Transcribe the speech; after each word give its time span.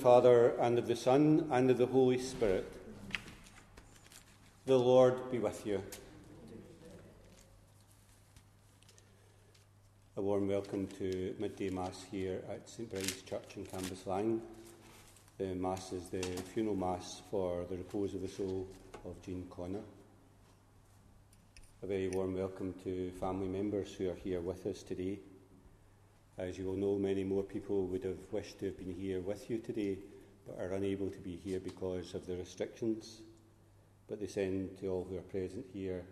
Father, 0.00 0.54
and 0.58 0.78
of 0.78 0.86
the 0.86 0.96
Son, 0.96 1.46
and 1.50 1.70
of 1.70 1.76
the 1.76 1.84
Holy 1.84 2.18
Spirit. 2.18 2.64
The 4.64 4.78
Lord 4.78 5.30
be 5.30 5.38
with 5.38 5.66
you. 5.66 5.82
A 10.16 10.22
warm 10.22 10.48
welcome 10.48 10.86
to 10.98 11.34
midday 11.38 11.68
Mass 11.68 12.06
here 12.10 12.40
at 12.48 12.66
St 12.66 12.88
Bride's 12.88 13.20
Church 13.20 13.56
in 13.56 13.66
Cambuslang. 13.66 14.40
The 15.36 15.54
Mass 15.54 15.92
is 15.92 16.08
the 16.08 16.22
funeral 16.54 16.76
Mass 16.76 17.20
for 17.30 17.66
the 17.68 17.76
repose 17.76 18.14
of 18.14 18.22
the 18.22 18.28
soul 18.28 18.68
of 19.04 19.20
Jean 19.22 19.46
Connor. 19.50 19.82
A 21.82 21.86
very 21.86 22.08
warm 22.08 22.34
welcome 22.34 22.72
to 22.84 23.10
family 23.20 23.48
members 23.48 23.92
who 23.92 24.08
are 24.08 24.14
here 24.14 24.40
with 24.40 24.64
us 24.64 24.82
today. 24.82 25.18
As 26.40 26.56
you 26.56 26.64
will 26.64 26.76
know, 26.76 26.96
many 26.96 27.22
more 27.22 27.42
people 27.42 27.86
would 27.88 28.02
have 28.02 28.16
wished 28.32 28.60
to 28.60 28.64
have 28.66 28.78
been 28.78 28.94
here 28.94 29.20
with 29.20 29.50
you 29.50 29.58
today, 29.58 29.98
but 30.46 30.58
are 30.58 30.72
unable 30.72 31.10
to 31.10 31.18
be 31.18 31.36
here 31.36 31.60
because 31.60 32.14
of 32.14 32.26
the 32.26 32.34
restrictions. 32.34 33.20
But 34.08 34.20
they 34.20 34.26
send 34.26 34.78
to 34.78 34.88
all 34.88 35.06
who 35.06 35.18
are 35.18 35.32
present 35.36 35.66
here 35.70 36.02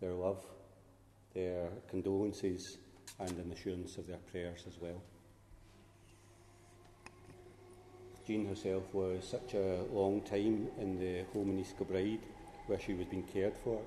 their 0.00 0.12
love, 0.12 0.44
their 1.34 1.68
condolences, 1.90 2.78
and 3.18 3.32
an 3.32 3.50
assurance 3.50 3.96
of 3.96 4.06
their 4.06 4.18
prayers 4.30 4.62
as 4.68 4.80
well. 4.80 5.02
Jean 8.24 8.46
herself 8.46 8.84
was 8.94 9.26
such 9.26 9.54
a 9.54 9.82
long 9.92 10.20
time 10.20 10.68
in 10.78 10.96
the 11.00 11.24
home 11.32 11.50
in 11.50 11.58
East 11.58 11.76
Kilbride 11.76 12.20
where 12.68 12.78
she 12.78 12.94
was 12.94 13.06
being 13.06 13.24
cared 13.24 13.56
for, 13.64 13.82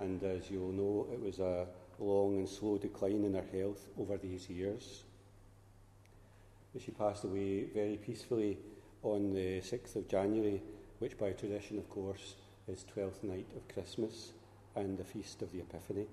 and 0.00 0.22
as 0.22 0.50
you 0.50 0.60
will 0.60 0.72
know, 0.72 1.06
it 1.12 1.20
was 1.20 1.40
a 1.40 1.66
long 1.98 2.38
and 2.38 2.48
slow 2.48 2.78
decline 2.78 3.24
in 3.24 3.34
her 3.34 3.44
health 3.52 3.86
over 3.98 4.16
these 4.16 4.48
years. 4.48 5.04
She 6.78 6.90
passed 6.90 7.24
away 7.24 7.64
very 7.72 7.96
peacefully 7.96 8.58
on 9.02 9.32
the 9.32 9.60
6th 9.60 9.96
of 9.96 10.08
January, 10.08 10.60
which 10.98 11.16
by 11.16 11.30
tradition, 11.30 11.78
of 11.78 11.88
course, 11.88 12.34
is 12.66 12.84
12th 12.96 13.22
night 13.22 13.46
of 13.56 13.72
Christmas 13.72 14.32
and 14.74 14.98
the 14.98 15.04
feast 15.04 15.42
of 15.42 15.52
the 15.52 15.60
Epiphany. 15.60 16.06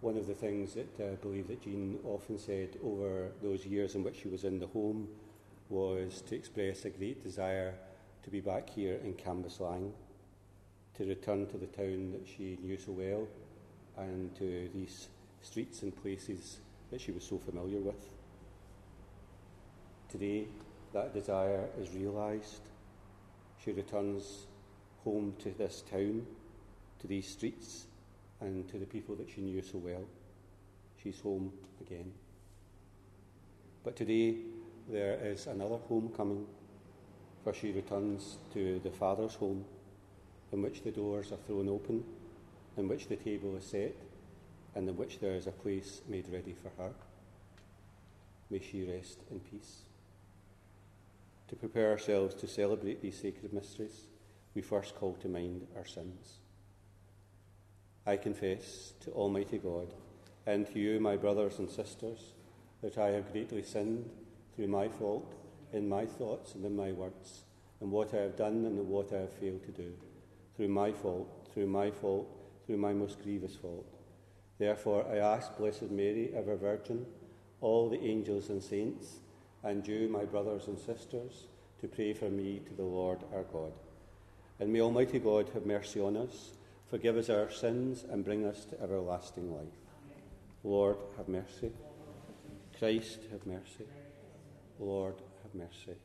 One 0.00 0.16
of 0.16 0.26
the 0.26 0.34
things 0.34 0.74
that 0.74 1.00
uh, 1.00 1.12
I 1.12 1.14
believe 1.16 1.48
that 1.48 1.62
Jean 1.62 1.98
often 2.04 2.38
said 2.38 2.78
over 2.84 3.30
those 3.42 3.66
years 3.66 3.94
in 3.94 4.04
which 4.04 4.20
she 4.20 4.28
was 4.28 4.44
in 4.44 4.60
the 4.60 4.66
home 4.68 5.08
was 5.68 6.22
to 6.28 6.36
express 6.36 6.84
a 6.84 6.90
great 6.90 7.24
desire 7.24 7.74
to 8.22 8.30
be 8.30 8.40
back 8.40 8.70
here 8.70 9.00
in 9.02 9.14
Cambuslang, 9.14 9.90
to 10.96 11.04
return 11.04 11.46
to 11.46 11.58
the 11.58 11.66
town 11.66 12.12
that 12.12 12.26
she 12.26 12.58
knew 12.62 12.78
so 12.78 12.92
well 12.92 13.26
and 13.98 14.34
to 14.36 14.68
these 14.74 15.08
streets 15.42 15.82
and 15.82 15.94
places 15.94 16.58
that 16.90 17.00
she 17.00 17.12
was 17.12 17.24
so 17.24 17.38
familiar 17.38 17.78
with. 17.78 18.08
Today, 20.08 20.46
that 20.92 21.12
desire 21.12 21.68
is 21.78 21.90
realised. 21.94 22.62
She 23.62 23.72
returns 23.72 24.46
home 25.04 25.34
to 25.42 25.50
this 25.50 25.82
town, 25.90 26.26
to 27.00 27.06
these 27.06 27.28
streets, 27.28 27.86
and 28.40 28.68
to 28.68 28.78
the 28.78 28.86
people 28.86 29.14
that 29.16 29.28
she 29.28 29.40
knew 29.40 29.62
so 29.62 29.78
well. 29.78 30.04
She's 31.02 31.20
home 31.20 31.52
again. 31.80 32.12
But 33.84 33.96
today, 33.96 34.36
there 34.88 35.18
is 35.22 35.46
another 35.46 35.78
homecoming, 35.88 36.46
for 37.44 37.52
she 37.52 37.72
returns 37.72 38.38
to 38.54 38.80
the 38.82 38.90
Father's 38.90 39.34
home, 39.34 39.64
in 40.56 40.62
which 40.62 40.82
the 40.82 40.90
doors 40.90 41.32
are 41.32 41.46
thrown 41.46 41.68
open, 41.68 42.02
in 42.78 42.88
which 42.88 43.08
the 43.08 43.16
table 43.16 43.54
is 43.56 43.64
set, 43.66 43.94
and 44.74 44.88
in 44.88 44.96
which 44.96 45.18
there 45.20 45.34
is 45.34 45.46
a 45.46 45.52
place 45.52 46.00
made 46.08 46.26
ready 46.32 46.54
for 46.54 46.70
her. 46.82 46.92
May 48.48 48.60
she 48.60 48.82
rest 48.82 49.18
in 49.30 49.38
peace. 49.38 49.82
To 51.48 51.56
prepare 51.56 51.90
ourselves 51.90 52.34
to 52.36 52.48
celebrate 52.48 53.02
these 53.02 53.20
sacred 53.20 53.52
mysteries, 53.52 54.06
we 54.54 54.62
first 54.62 54.96
call 54.96 55.12
to 55.20 55.28
mind 55.28 55.66
our 55.76 55.84
sins. 55.84 56.38
I 58.06 58.16
confess 58.16 58.94
to 59.00 59.10
Almighty 59.10 59.58
God 59.58 59.92
and 60.46 60.66
to 60.68 60.78
you, 60.78 60.98
my 61.00 61.16
brothers 61.16 61.58
and 61.58 61.68
sisters, 61.68 62.32
that 62.80 62.96
I 62.96 63.08
have 63.08 63.30
greatly 63.30 63.62
sinned 63.62 64.08
through 64.54 64.68
my 64.68 64.88
fault, 64.88 65.34
in 65.74 65.86
my 65.86 66.06
thoughts 66.06 66.54
and 66.54 66.64
in 66.64 66.74
my 66.74 66.92
words, 66.92 67.42
in 67.82 67.90
what 67.90 68.14
I 68.14 68.18
have 68.18 68.36
done 68.36 68.64
and 68.64 68.78
in 68.78 68.88
what 68.88 69.12
I 69.12 69.18
have 69.18 69.32
failed 69.34 69.62
to 69.64 69.72
do, 69.72 69.92
through 70.56 70.68
my 70.68 70.92
fault, 70.92 71.48
through 71.52 71.66
my 71.66 71.90
fault, 71.90 72.28
through 72.66 72.78
my 72.78 72.92
most 72.92 73.22
grievous 73.22 73.54
fault. 73.54 73.86
Therefore, 74.58 75.06
I 75.10 75.18
ask 75.18 75.56
Blessed 75.56 75.90
Mary, 75.90 76.32
ever 76.34 76.56
Virgin, 76.56 77.06
all 77.60 77.88
the 77.88 78.02
angels 78.02 78.48
and 78.48 78.62
saints, 78.62 79.16
and 79.62 79.86
you, 79.86 80.08
my 80.08 80.24
brothers 80.24 80.66
and 80.66 80.78
sisters, 80.78 81.46
to 81.80 81.88
pray 81.88 82.14
for 82.14 82.30
me 82.30 82.60
to 82.66 82.74
the 82.74 82.82
Lord 82.82 83.18
our 83.34 83.42
God. 83.44 83.72
And 84.58 84.72
may 84.72 84.80
Almighty 84.80 85.18
God 85.18 85.50
have 85.52 85.66
mercy 85.66 86.00
on 86.00 86.16
us, 86.16 86.52
forgive 86.88 87.16
us 87.16 87.28
our 87.28 87.50
sins, 87.50 88.04
and 88.08 88.24
bring 88.24 88.46
us 88.46 88.64
to 88.66 88.80
everlasting 88.80 89.52
life. 89.52 89.66
Lord, 90.64 90.96
have 91.16 91.28
mercy. 91.28 91.72
Christ, 92.78 93.18
have 93.30 93.46
mercy. 93.46 93.86
Lord, 94.78 95.16
have 95.42 95.54
mercy. 95.54 95.98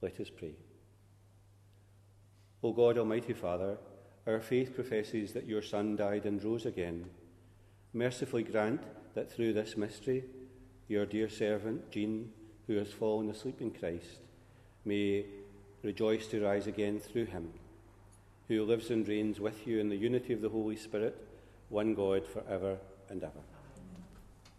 Let 0.00 0.18
us 0.20 0.30
pray. 0.30 0.54
O 2.64 2.72
God, 2.72 2.96
Almighty 2.96 3.34
Father, 3.34 3.76
our 4.26 4.40
faith 4.40 4.74
professes 4.74 5.34
that 5.34 5.46
your 5.46 5.60
Son 5.60 5.96
died 5.96 6.24
and 6.24 6.42
rose 6.42 6.64
again. 6.64 7.04
Mercifully 7.92 8.42
grant 8.42 8.80
that 9.14 9.30
through 9.30 9.52
this 9.52 9.76
mystery, 9.76 10.24
your 10.88 11.04
dear 11.04 11.28
servant, 11.28 11.90
Jean, 11.90 12.32
who 12.66 12.78
has 12.78 12.90
fallen 12.90 13.28
asleep 13.28 13.60
in 13.60 13.70
Christ, 13.70 14.20
may 14.86 15.26
rejoice 15.82 16.26
to 16.28 16.42
rise 16.42 16.66
again 16.66 16.98
through 16.98 17.26
him, 17.26 17.52
who 18.48 18.64
lives 18.64 18.88
and 18.88 19.06
reigns 19.06 19.40
with 19.40 19.66
you 19.66 19.78
in 19.78 19.90
the 19.90 19.96
unity 19.96 20.32
of 20.32 20.40
the 20.40 20.48
Holy 20.48 20.76
Spirit, 20.76 21.22
one 21.68 21.94
God 21.94 22.26
for 22.26 22.42
ever 22.48 22.78
and 23.10 23.22
ever. 23.22 23.42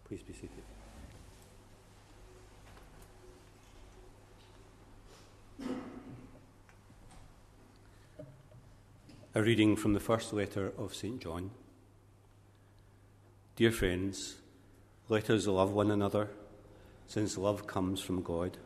Please 0.04 0.22
be 0.22 0.32
seated. 0.32 0.62
A 9.36 9.42
reading 9.42 9.76
from 9.76 9.92
the 9.92 10.00
first 10.00 10.32
letter 10.32 10.72
of 10.78 10.94
St. 10.94 11.20
John. 11.20 11.50
Dear 13.54 13.70
friends, 13.70 14.36
let 15.10 15.28
us 15.28 15.46
love 15.46 15.72
one 15.72 15.90
another, 15.90 16.30
since 17.06 17.36
love 17.36 17.66
comes 17.66 18.00
from 18.00 18.22
God. 18.22 18.56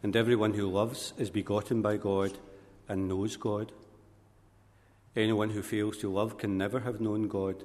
And 0.00 0.14
everyone 0.14 0.54
who 0.54 0.70
loves 0.70 1.12
is 1.18 1.28
begotten 1.28 1.82
by 1.82 1.96
God 1.96 2.38
and 2.88 3.08
knows 3.08 3.36
God. 3.36 3.72
Anyone 5.16 5.50
who 5.50 5.60
fails 5.60 5.96
to 5.96 6.08
love 6.08 6.38
can 6.38 6.56
never 6.56 6.78
have 6.78 7.00
known 7.00 7.26
God, 7.26 7.64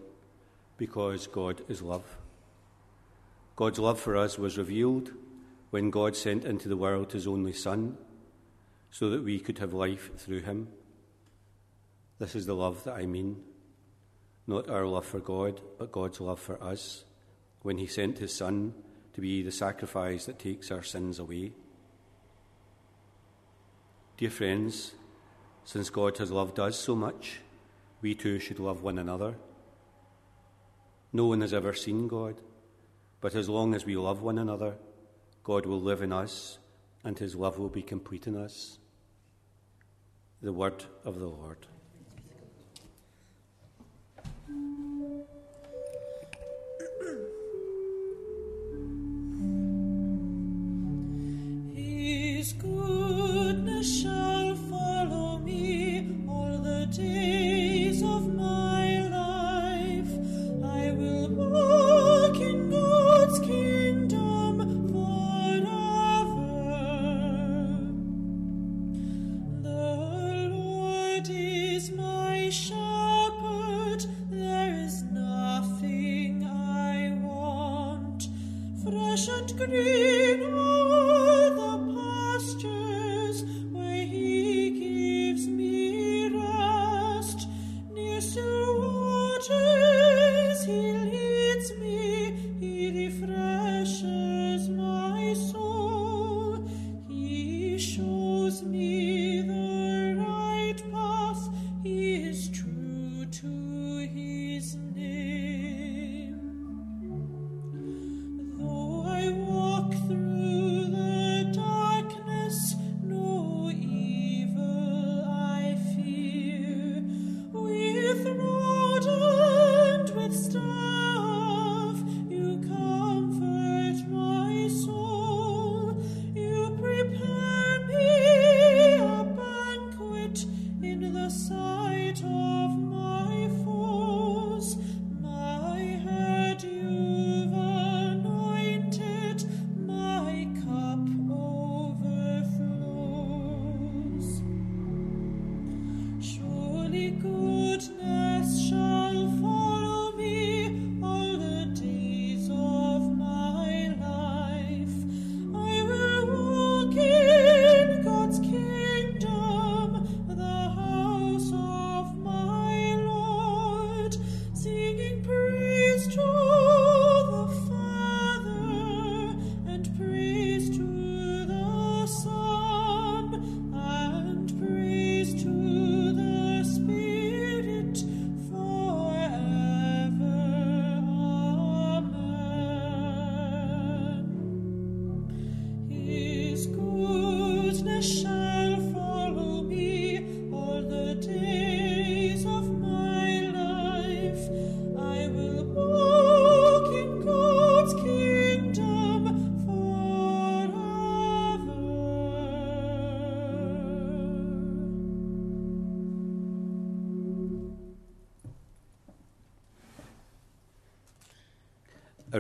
because 0.78 1.28
God 1.28 1.62
is 1.70 1.84
love. 1.84 2.18
God's 3.56 3.78
love 3.78 4.00
for 4.00 4.18
us 4.18 4.40
was 4.40 4.58
revealed 4.58 5.12
when 5.70 5.92
God 5.92 6.16
sent 6.16 6.44
into 6.44 6.70
the 6.70 6.76
world 6.76 7.12
his 7.12 7.28
only 7.28 7.54
Son, 7.54 8.00
so 8.90 9.12
that 9.12 9.24
we 9.24 9.40
could 9.40 9.60
have 9.60 9.74
life 9.76 10.10
through 10.18 10.42
him. 10.42 10.70
This 12.20 12.36
is 12.36 12.46
the 12.46 12.54
love 12.54 12.84
that 12.84 12.96
I 12.96 13.06
mean. 13.06 13.42
Not 14.46 14.70
our 14.70 14.86
love 14.86 15.06
for 15.06 15.20
God, 15.20 15.62
but 15.78 15.92
God's 15.92 16.20
love 16.20 16.40
for 16.40 16.62
us, 16.62 17.06
when 17.62 17.78
He 17.78 17.88
sent 17.88 18.20
His 18.20 18.36
Son 18.36 18.74
to 19.14 19.22
be 19.22 19.42
the 19.42 19.52
sacrifice 19.52 20.26
that 20.26 20.38
takes 20.38 20.70
our 20.70 20.84
sins 20.84 21.20
away. 21.20 21.54
Dear 24.18 24.30
friends, 24.30 24.94
since 25.64 25.90
God 25.90 26.18
has 26.18 26.32
loved 26.32 26.60
us 26.60 26.78
so 26.78 26.96
much, 26.96 27.40
we 28.02 28.16
too 28.16 28.40
should 28.40 28.60
love 28.60 28.82
one 28.82 28.98
another. 28.98 29.36
No 31.14 31.26
one 31.26 31.42
has 31.42 31.54
ever 31.54 31.74
seen 31.74 32.08
God, 32.08 32.42
but 33.22 33.36
as 33.36 33.48
long 33.48 33.74
as 33.74 33.86
we 33.86 33.96
love 33.96 34.22
one 34.22 34.38
another, 34.38 34.76
God 35.44 35.66
will 35.66 35.82
live 35.82 36.02
in 36.02 36.12
us 36.12 36.58
and 37.04 37.18
his 37.18 37.36
love 37.36 37.58
will 37.58 37.70
be 37.70 37.82
complete 37.82 38.28
in 38.28 38.36
us. 38.36 38.78
The 40.42 40.54
word 40.54 40.84
of 41.06 41.20
the 41.20 41.28
Lord. 41.28 41.68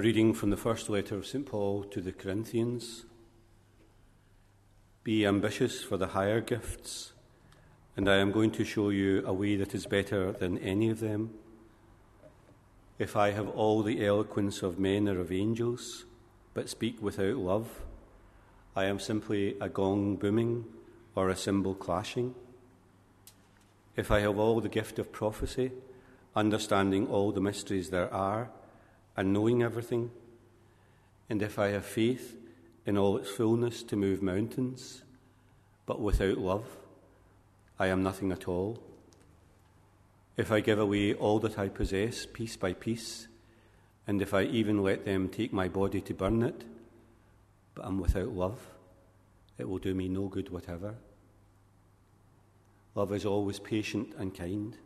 Reading 0.01 0.33
from 0.33 0.49
the 0.49 0.55
first 0.55 0.89
letter 0.89 1.17
of 1.17 1.27
St. 1.27 1.45
Paul 1.45 1.83
to 1.83 1.99
the 1.99 2.13
Corinthians. 2.13 3.03
Be 5.03 5.25
ambitious 5.25 5.83
for 5.83 5.97
the 5.97 6.07
higher 6.07 6.39
gifts, 6.39 7.11
and 7.97 8.07
I 8.07 8.15
am 8.15 8.31
going 8.31 8.51
to 8.51 8.63
show 8.63 8.91
you 8.91 9.21
a 9.25 9.33
way 9.33 9.57
that 9.57 9.75
is 9.75 9.85
better 9.87 10.31
than 10.31 10.57
any 10.59 10.89
of 10.89 11.01
them. 11.01 11.31
If 12.97 13.17
I 13.17 13.31
have 13.31 13.49
all 13.49 13.83
the 13.83 14.05
eloquence 14.05 14.63
of 14.63 14.79
men 14.79 15.09
or 15.09 15.19
of 15.19 15.33
angels, 15.33 16.05
but 16.53 16.69
speak 16.69 17.01
without 17.01 17.35
love, 17.35 17.81
I 18.77 18.85
am 18.85 18.99
simply 18.99 19.57
a 19.59 19.67
gong 19.67 20.15
booming 20.15 20.63
or 21.13 21.27
a 21.27 21.35
cymbal 21.35 21.75
clashing. 21.75 22.35
If 23.97 24.11
I 24.11 24.21
have 24.21 24.39
all 24.39 24.61
the 24.61 24.69
gift 24.69 24.97
of 24.97 25.11
prophecy, 25.11 25.71
understanding 26.37 27.05
all 27.07 27.33
the 27.33 27.41
mysteries 27.41 27.89
there 27.89 28.11
are, 28.13 28.49
and 29.19 29.33
knowing 29.33 29.61
everything, 29.61 30.09
and 31.29 31.41
if 31.41 31.59
I 31.59 31.71
have 31.71 31.83
faith 31.83 32.37
in 32.85 32.97
all 32.97 33.17
its 33.17 33.29
fullness 33.29 33.83
to 33.83 33.97
move 33.97 34.21
mountains, 34.21 35.01
but 35.85 35.99
without 35.99 36.37
love, 36.37 36.77
I 37.77 37.87
am 37.87 38.01
nothing 38.01 38.31
at 38.31 38.47
all. 38.47 38.81
If 40.37 40.53
I 40.53 40.61
give 40.61 40.79
away 40.79 41.15
all 41.15 41.39
that 41.39 41.59
I 41.59 41.67
possess 41.67 42.25
piece 42.25 42.55
by 42.55 42.71
piece, 42.71 43.27
and 44.07 44.21
if 44.21 44.33
I 44.33 44.43
even 44.43 44.83
let 44.83 45.03
them 45.03 45.27
take 45.27 45.51
my 45.51 45.67
body 45.67 45.99
to 45.99 46.13
burn 46.13 46.41
it, 46.41 46.63
but 47.75 47.85
am 47.85 47.99
without 47.99 48.31
love, 48.31 48.61
it 49.57 49.67
will 49.67 49.79
do 49.79 49.93
me 49.93 50.07
no 50.07 50.27
good 50.29 50.49
whatever. 50.49 50.95
Love 52.95 53.11
is 53.11 53.25
always 53.25 53.59
patient 53.59 54.13
and 54.17 54.33
kind. 54.33 54.77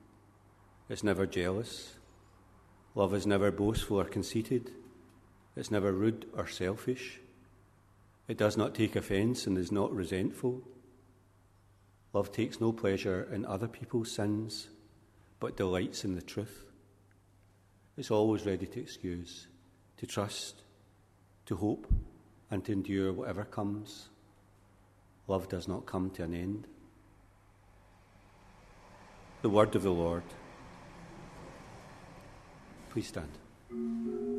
It's 0.90 1.04
never 1.04 1.28
jealous. 1.28 1.94
Love 2.96 3.14
is 3.14 3.26
never 3.26 3.52
boastful 3.52 4.00
or 4.00 4.06
conceited. 4.06 4.72
It's 5.56 5.72
never 5.72 5.92
rude 5.92 6.26
or 6.36 6.48
selfish. 6.48 7.20
It 8.28 8.38
does 8.38 8.56
not 8.56 8.76
take 8.76 8.96
offence 8.96 9.48
and 9.48 9.58
is 9.58 9.72
not 9.72 9.92
resentful. 9.92 10.62
Love 12.14 12.32
takes 12.32 12.62
no 12.62 12.72
pleasure 12.72 13.28
in 13.32 13.46
other 13.46 13.68
people's 13.68 14.12
sins, 14.12 14.68
but 15.40 15.58
delights 15.58 16.06
in 16.06 16.16
the 16.16 16.22
truth. 16.22 16.66
It's 17.98 18.12
always 18.12 18.46
ready 18.46 18.68
to 18.68 18.80
excuse, 18.80 19.48
to 19.98 20.08
trust, 20.08 20.62
to 21.48 21.56
hope, 21.56 21.92
and 22.52 22.64
to 22.66 22.72
endure 22.72 23.12
whatever 23.12 23.44
comes. 23.44 24.10
Love 25.28 25.50
does 25.50 25.68
not 25.68 25.86
come 25.86 26.12
to 26.12 26.24
an 26.24 26.34
end. 26.34 26.68
The 29.42 29.50
word 29.50 29.76
of 29.76 29.84
the 29.84 29.92
Lord. 29.92 30.24
Please 32.94 33.08
stand. 33.08 34.33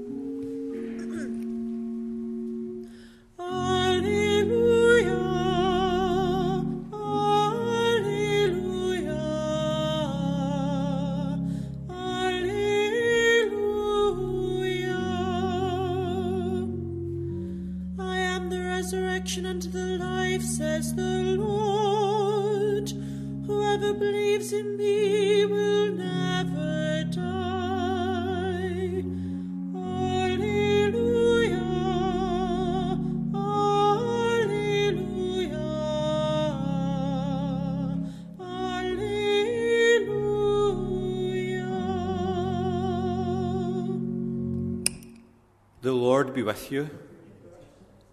With 46.45 46.71
you. 46.71 46.91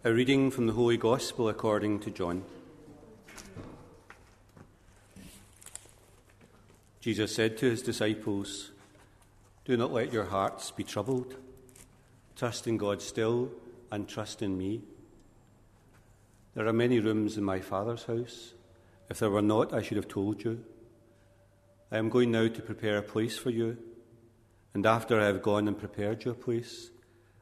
A 0.05 0.13
reading 0.13 0.51
from 0.51 0.65
the 0.65 0.71
Holy 0.71 0.95
Gospel 0.95 1.49
according 1.49 1.99
to 1.99 2.11
John. 2.11 2.45
Jesus 7.01 7.35
said 7.35 7.57
to 7.57 7.69
his 7.69 7.81
disciples, 7.81 8.71
Do 9.65 9.75
not 9.75 9.91
let 9.91 10.13
your 10.13 10.23
hearts 10.23 10.71
be 10.71 10.85
troubled. 10.85 11.35
Trust 12.37 12.67
in 12.67 12.77
God 12.77 13.01
still 13.01 13.51
and 13.91 14.07
trust 14.07 14.41
in 14.41 14.57
me. 14.57 14.81
There 16.55 16.67
are 16.67 16.73
many 16.73 17.01
rooms 17.01 17.37
in 17.37 17.43
my 17.43 17.59
Father's 17.59 18.05
house. 18.05 18.53
If 19.09 19.19
there 19.19 19.29
were 19.29 19.41
not, 19.41 19.73
I 19.73 19.81
should 19.81 19.97
have 19.97 20.07
told 20.07 20.41
you. 20.45 20.63
I 21.91 21.97
am 21.97 22.07
going 22.07 22.31
now 22.31 22.47
to 22.47 22.61
prepare 22.61 22.97
a 22.97 23.03
place 23.03 23.37
for 23.37 23.49
you, 23.49 23.77
and 24.73 24.85
after 24.85 25.19
I 25.19 25.25
have 25.25 25.41
gone 25.41 25.67
and 25.67 25.77
prepared 25.77 26.23
your 26.23 26.35
place, 26.35 26.91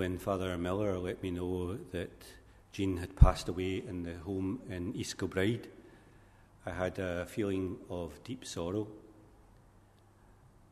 When 0.00 0.16
Father 0.16 0.56
Miller 0.56 0.96
let 0.98 1.22
me 1.22 1.30
know 1.30 1.76
that 1.92 2.24
Jean 2.72 2.96
had 2.96 3.14
passed 3.16 3.50
away 3.50 3.84
in 3.86 4.02
the 4.02 4.14
home 4.14 4.58
in 4.70 4.96
East 4.96 5.18
Kilbride, 5.18 5.68
I 6.64 6.70
had 6.70 6.98
a 6.98 7.26
feeling 7.26 7.76
of 7.90 8.18
deep 8.24 8.46
sorrow. 8.46 8.88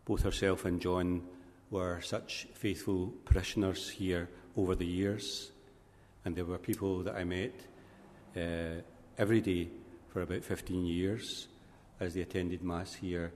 Both 0.07 0.23
herself 0.23 0.65
and 0.65 0.81
John 0.81 1.25
were 1.71 2.01
such 2.01 2.49
faithful 2.55 3.13
parishioners 3.27 3.91
here 3.91 4.31
over 4.57 4.75
the 4.75 4.87
years, 4.87 5.51
and 6.25 6.35
they 6.35 6.41
were 6.41 6.57
people 6.57 7.03
that 7.03 7.15
I 7.15 7.25
met 7.25 7.53
uh, 8.35 8.81
every 9.19 9.43
day 9.43 9.69
for 10.09 10.23
about 10.23 10.43
15 10.43 10.87
years 10.87 11.49
as 12.01 12.15
they 12.15 12.23
attended 12.23 12.63
Mass 12.63 12.95
here 12.95 13.31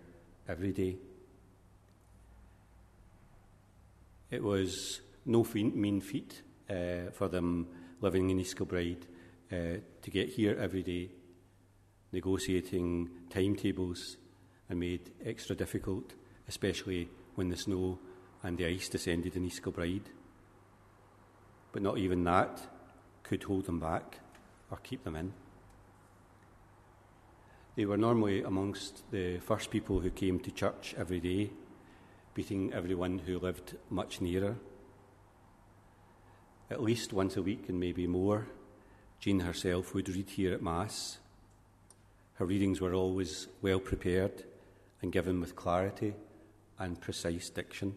every 0.48 0.72
day. 0.72 0.96
It 4.30 4.42
was 4.42 5.02
no 5.24 5.46
mean 5.54 6.00
feat 6.00 6.42
uh, 6.68 7.10
for 7.12 7.28
them 7.28 7.68
living 8.00 8.30
in 8.30 8.40
East 8.40 8.56
Kilbride 8.56 9.06
uh, 9.50 9.76
to 10.02 10.10
get 10.10 10.30
here 10.30 10.56
every 10.58 10.82
day, 10.82 11.10
negotiating 12.12 13.08
timetables 13.30 14.16
and 14.68 14.80
made 14.80 15.12
extra 15.24 15.54
difficult, 15.54 16.14
especially 16.48 17.08
when 17.34 17.48
the 17.48 17.56
snow 17.56 17.98
and 18.42 18.58
the 18.58 18.66
ice 18.66 18.88
descended 18.88 19.36
in 19.36 19.44
East 19.44 19.62
Kilbride. 19.62 20.10
But 21.72 21.82
not 21.82 21.98
even 21.98 22.24
that 22.24 22.60
could 23.22 23.44
hold 23.44 23.66
them 23.66 23.78
back 23.78 24.18
or 24.70 24.78
keep 24.78 25.04
them 25.04 25.16
in. 25.16 25.32
They 27.76 27.86
were 27.86 27.96
normally 27.96 28.42
amongst 28.42 29.10
the 29.10 29.38
first 29.38 29.70
people 29.70 30.00
who 30.00 30.10
came 30.10 30.40
to 30.40 30.50
church 30.50 30.94
every 30.98 31.20
day, 31.20 31.50
beating 32.34 32.72
everyone 32.72 33.18
who 33.20 33.38
lived 33.38 33.76
much 33.88 34.20
nearer 34.20 34.56
at 36.72 36.82
least 36.82 37.12
once 37.12 37.36
a 37.36 37.42
week 37.42 37.68
and 37.68 37.78
maybe 37.78 38.06
more, 38.06 38.46
Jean 39.20 39.40
herself 39.40 39.94
would 39.94 40.08
read 40.08 40.30
here 40.30 40.54
at 40.54 40.62
Mass. 40.62 41.18
Her 42.34 42.46
readings 42.46 42.80
were 42.80 42.94
always 42.94 43.46
well 43.60 43.78
prepared 43.78 44.44
and 45.02 45.12
given 45.12 45.38
with 45.38 45.54
clarity 45.54 46.14
and 46.78 46.98
precise 46.98 47.50
diction. 47.50 47.94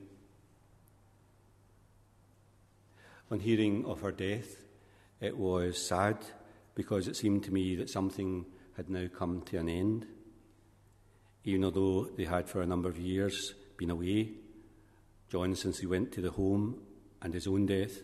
On 3.32 3.40
hearing 3.40 3.86
of 3.86 4.02
her 4.02 4.12
death, 4.12 4.58
it 5.22 5.38
was 5.38 5.82
sad 5.82 6.18
because 6.76 7.08
it 7.08 7.16
seemed 7.16 7.46
to 7.46 7.54
me 7.54 7.78
that 7.78 7.90
something 7.90 8.46
had 8.76 8.90
now 8.90 9.08
come 9.08 9.42
to 9.44 9.58
an 9.58 9.70
end. 9.70 10.06
Even 11.46 11.62
though 11.62 12.10
they 12.18 12.26
had 12.26 12.50
for 12.50 12.62
a 12.62 12.68
number 12.68 12.90
of 12.90 12.98
years 12.98 13.54
been 13.78 13.90
away, 13.90 14.32
John 15.30 15.56
since 15.56 15.80
he 15.80 15.86
went 15.86 16.12
to 16.12 16.22
the 16.22 16.32
home 16.32 16.82
and 17.22 17.34
his 17.34 17.48
own 17.48 17.68
death, 17.68 18.02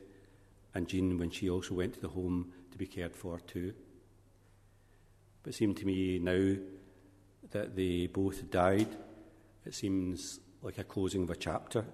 and 0.74 0.88
Jean 0.88 1.18
when 1.18 1.30
she 1.30 1.50
also 1.50 1.76
went 1.76 1.94
to 1.94 2.00
the 2.00 2.10
home 2.10 2.52
to 2.72 2.78
be 2.78 2.88
cared 2.88 3.16
for 3.16 3.40
too. 3.40 3.74
But 5.44 5.54
it 5.54 5.58
seemed 5.58 5.78
to 5.78 5.86
me 5.86 6.20
now 6.20 6.56
that 7.52 7.76
they 7.76 8.08
both 8.08 8.50
died, 8.50 8.88
it 9.66 9.74
seems 9.74 10.40
like 10.62 10.78
a 10.78 10.84
closing 10.84 11.24
of 11.24 11.30
a 11.30 11.36
chapter 11.36 11.86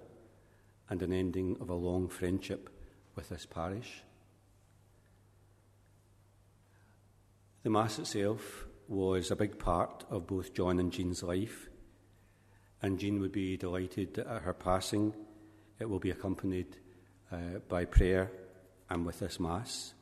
and 0.88 1.02
an 1.02 1.12
ending 1.12 1.56
of 1.60 1.70
a 1.70 1.74
long 1.74 2.08
friendship 2.08 2.70
with 3.14 3.28
this 3.28 3.46
parish. 3.46 4.02
The 7.62 7.70
Mass 7.70 7.98
itself 7.98 8.66
was 8.86 9.30
a 9.30 9.36
big 9.36 9.58
part 9.58 10.04
of 10.10 10.26
both 10.26 10.54
John 10.54 10.78
and 10.78 10.92
Jean's 10.92 11.22
life, 11.22 11.68
and 12.80 12.98
Jean 12.98 13.20
would 13.20 13.32
be 13.32 13.56
delighted 13.56 14.18
at 14.18 14.42
her 14.42 14.54
passing 14.54 15.12
it 15.78 15.88
will 15.88 15.98
be 15.98 16.10
accompanied 16.10 16.76
uh, 17.30 17.60
by 17.68 17.84
prayer 17.84 18.30
and 18.90 19.04
with 19.04 19.20
this 19.20 19.38
Mass, 19.38 19.94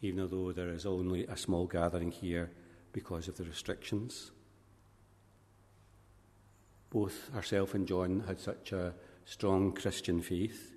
even 0.00 0.28
though 0.28 0.52
there 0.52 0.70
is 0.70 0.86
only 0.86 1.26
a 1.26 1.36
small 1.36 1.66
gathering 1.66 2.10
here 2.10 2.50
because 2.92 3.28
of 3.28 3.36
the 3.36 3.44
restrictions. 3.44 4.30
Both 6.90 7.30
herself 7.32 7.74
and 7.74 7.86
John 7.86 8.24
had 8.26 8.38
such 8.38 8.72
a 8.72 8.94
strong 9.24 9.72
Christian 9.72 10.22
faith 10.22 10.76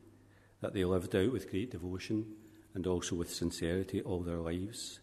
that 0.62 0.74
they 0.74 0.84
lived 0.84 1.16
out 1.16 1.32
with 1.32 1.50
great 1.52 1.72
devotion 1.72 2.26
and 2.74 2.88
also 2.88 3.16
with 3.16 3.34
sincerity 3.34 4.02
all 4.02 4.22
their 4.22 4.38
lives. 4.40 5.00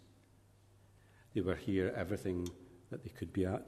They 1.34 1.40
were 1.40 1.54
here 1.54 1.92
everything 1.96 2.48
that 2.90 3.02
they 3.02 3.10
could 3.10 3.32
be 3.32 3.46
at. 3.46 3.66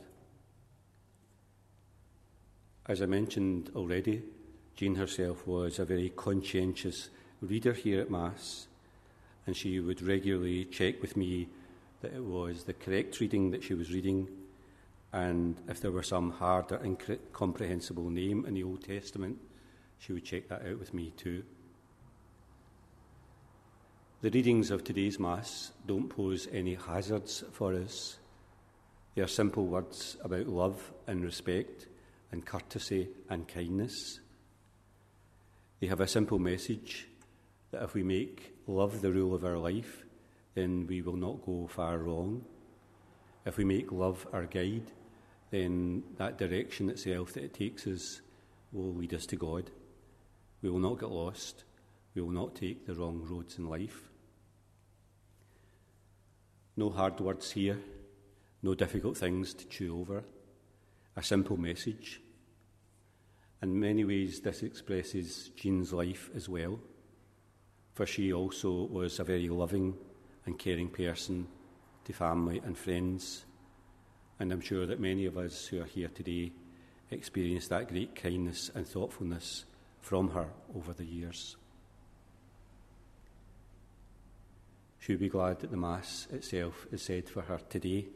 As 2.86 3.02
I 3.02 3.06
mentioned 3.06 3.70
already, 3.74 4.22
Jean 4.76 4.94
herself 4.94 5.46
was 5.46 5.78
a 5.78 5.84
very 5.84 6.10
conscientious 6.10 7.08
reader 7.46 7.72
here 7.72 8.00
at 8.00 8.10
Mass, 8.10 8.66
and 9.46 9.56
she 9.56 9.80
would 9.80 10.02
regularly 10.02 10.64
check 10.64 11.00
with 11.00 11.16
me 11.16 11.48
that 12.00 12.14
it 12.14 12.22
was 12.22 12.64
the 12.64 12.72
correct 12.72 13.20
reading 13.20 13.50
that 13.52 13.64
she 13.64 13.74
was 13.74 13.92
reading, 13.92 14.28
and 15.12 15.56
if 15.68 15.80
there 15.80 15.92
were 15.92 16.02
some 16.02 16.30
hard 16.30 16.70
or 16.72 16.84
incomprehensible 16.84 18.10
name 18.10 18.44
in 18.46 18.54
the 18.54 18.64
Old 18.64 18.84
Testament, 18.84 19.38
she 19.98 20.12
would 20.12 20.24
check 20.24 20.48
that 20.48 20.66
out 20.66 20.78
with 20.78 20.92
me 20.92 21.12
too. 21.16 21.42
The 24.22 24.30
readings 24.30 24.70
of 24.70 24.82
today's 24.82 25.20
Mass 25.20 25.72
don't 25.86 26.08
pose 26.08 26.48
any 26.52 26.74
hazards 26.74 27.44
for 27.52 27.74
us. 27.74 28.18
They 29.14 29.22
are 29.22 29.28
simple 29.28 29.66
words 29.66 30.16
about 30.22 30.48
love 30.48 30.92
and 31.06 31.22
respect 31.24 31.86
and 32.32 32.44
courtesy 32.44 33.08
and 33.30 33.46
kindness. 33.46 34.20
They 35.80 35.86
have 35.86 36.00
a 36.00 36.08
simple 36.08 36.38
message 36.38 37.06
that 37.76 37.84
if 37.84 37.94
we 37.94 38.02
make 38.02 38.54
love 38.66 39.02
the 39.02 39.12
rule 39.12 39.34
of 39.34 39.44
our 39.44 39.58
life, 39.58 40.04
then 40.54 40.86
we 40.86 41.02
will 41.02 41.16
not 41.16 41.44
go 41.44 41.66
far 41.66 41.98
wrong. 41.98 42.42
If 43.44 43.58
we 43.58 43.64
make 43.64 43.92
love 43.92 44.26
our 44.32 44.46
guide, 44.46 44.90
then 45.50 46.02
that 46.16 46.38
direction 46.38 46.88
itself 46.88 47.34
that 47.34 47.44
it 47.44 47.54
takes 47.54 47.86
us 47.86 48.22
will 48.72 48.94
lead 48.94 49.12
us 49.12 49.26
to 49.26 49.36
God. 49.36 49.70
We 50.62 50.70
will 50.70 50.78
not 50.78 50.98
get 50.98 51.10
lost. 51.10 51.64
We 52.14 52.22
will 52.22 52.30
not 52.30 52.54
take 52.54 52.86
the 52.86 52.94
wrong 52.94 53.26
roads 53.28 53.58
in 53.58 53.68
life. 53.68 54.08
No 56.78 56.88
hard 56.88 57.20
words 57.20 57.50
here, 57.50 57.78
no 58.62 58.74
difficult 58.74 59.18
things 59.18 59.52
to 59.52 59.68
chew 59.68 60.00
over. 60.00 60.24
A 61.14 61.22
simple 61.22 61.58
message. 61.58 62.22
In 63.62 63.78
many 63.78 64.04
ways, 64.04 64.40
this 64.40 64.62
expresses 64.62 65.50
Jean's 65.56 65.92
life 65.92 66.30
as 66.34 66.48
well, 66.48 66.80
for 67.96 68.04
she 68.04 68.30
also 68.30 68.70
was 68.70 69.18
a 69.18 69.24
very 69.24 69.48
loving 69.48 69.96
and 70.44 70.58
caring 70.58 70.90
person 70.90 71.48
to 72.04 72.12
family 72.12 72.60
and 72.62 72.76
friends. 72.76 73.46
And 74.38 74.52
I'm 74.52 74.60
sure 74.60 74.84
that 74.84 75.00
many 75.00 75.24
of 75.24 75.38
us 75.38 75.66
who 75.66 75.80
are 75.80 75.86
here 75.86 76.08
today 76.08 76.52
experienced 77.10 77.70
that 77.70 77.88
great 77.88 78.14
kindness 78.14 78.70
and 78.74 78.86
thoughtfulness 78.86 79.64
from 80.02 80.28
her 80.32 80.48
over 80.76 80.92
the 80.92 81.06
years. 81.06 81.56
She'll 84.98 85.16
be 85.16 85.30
glad 85.30 85.60
that 85.60 85.70
the 85.70 85.78
Mass 85.78 86.28
itself 86.30 86.86
is 86.92 87.00
said 87.00 87.30
for 87.30 87.40
her 87.40 87.60
today, 87.70 88.08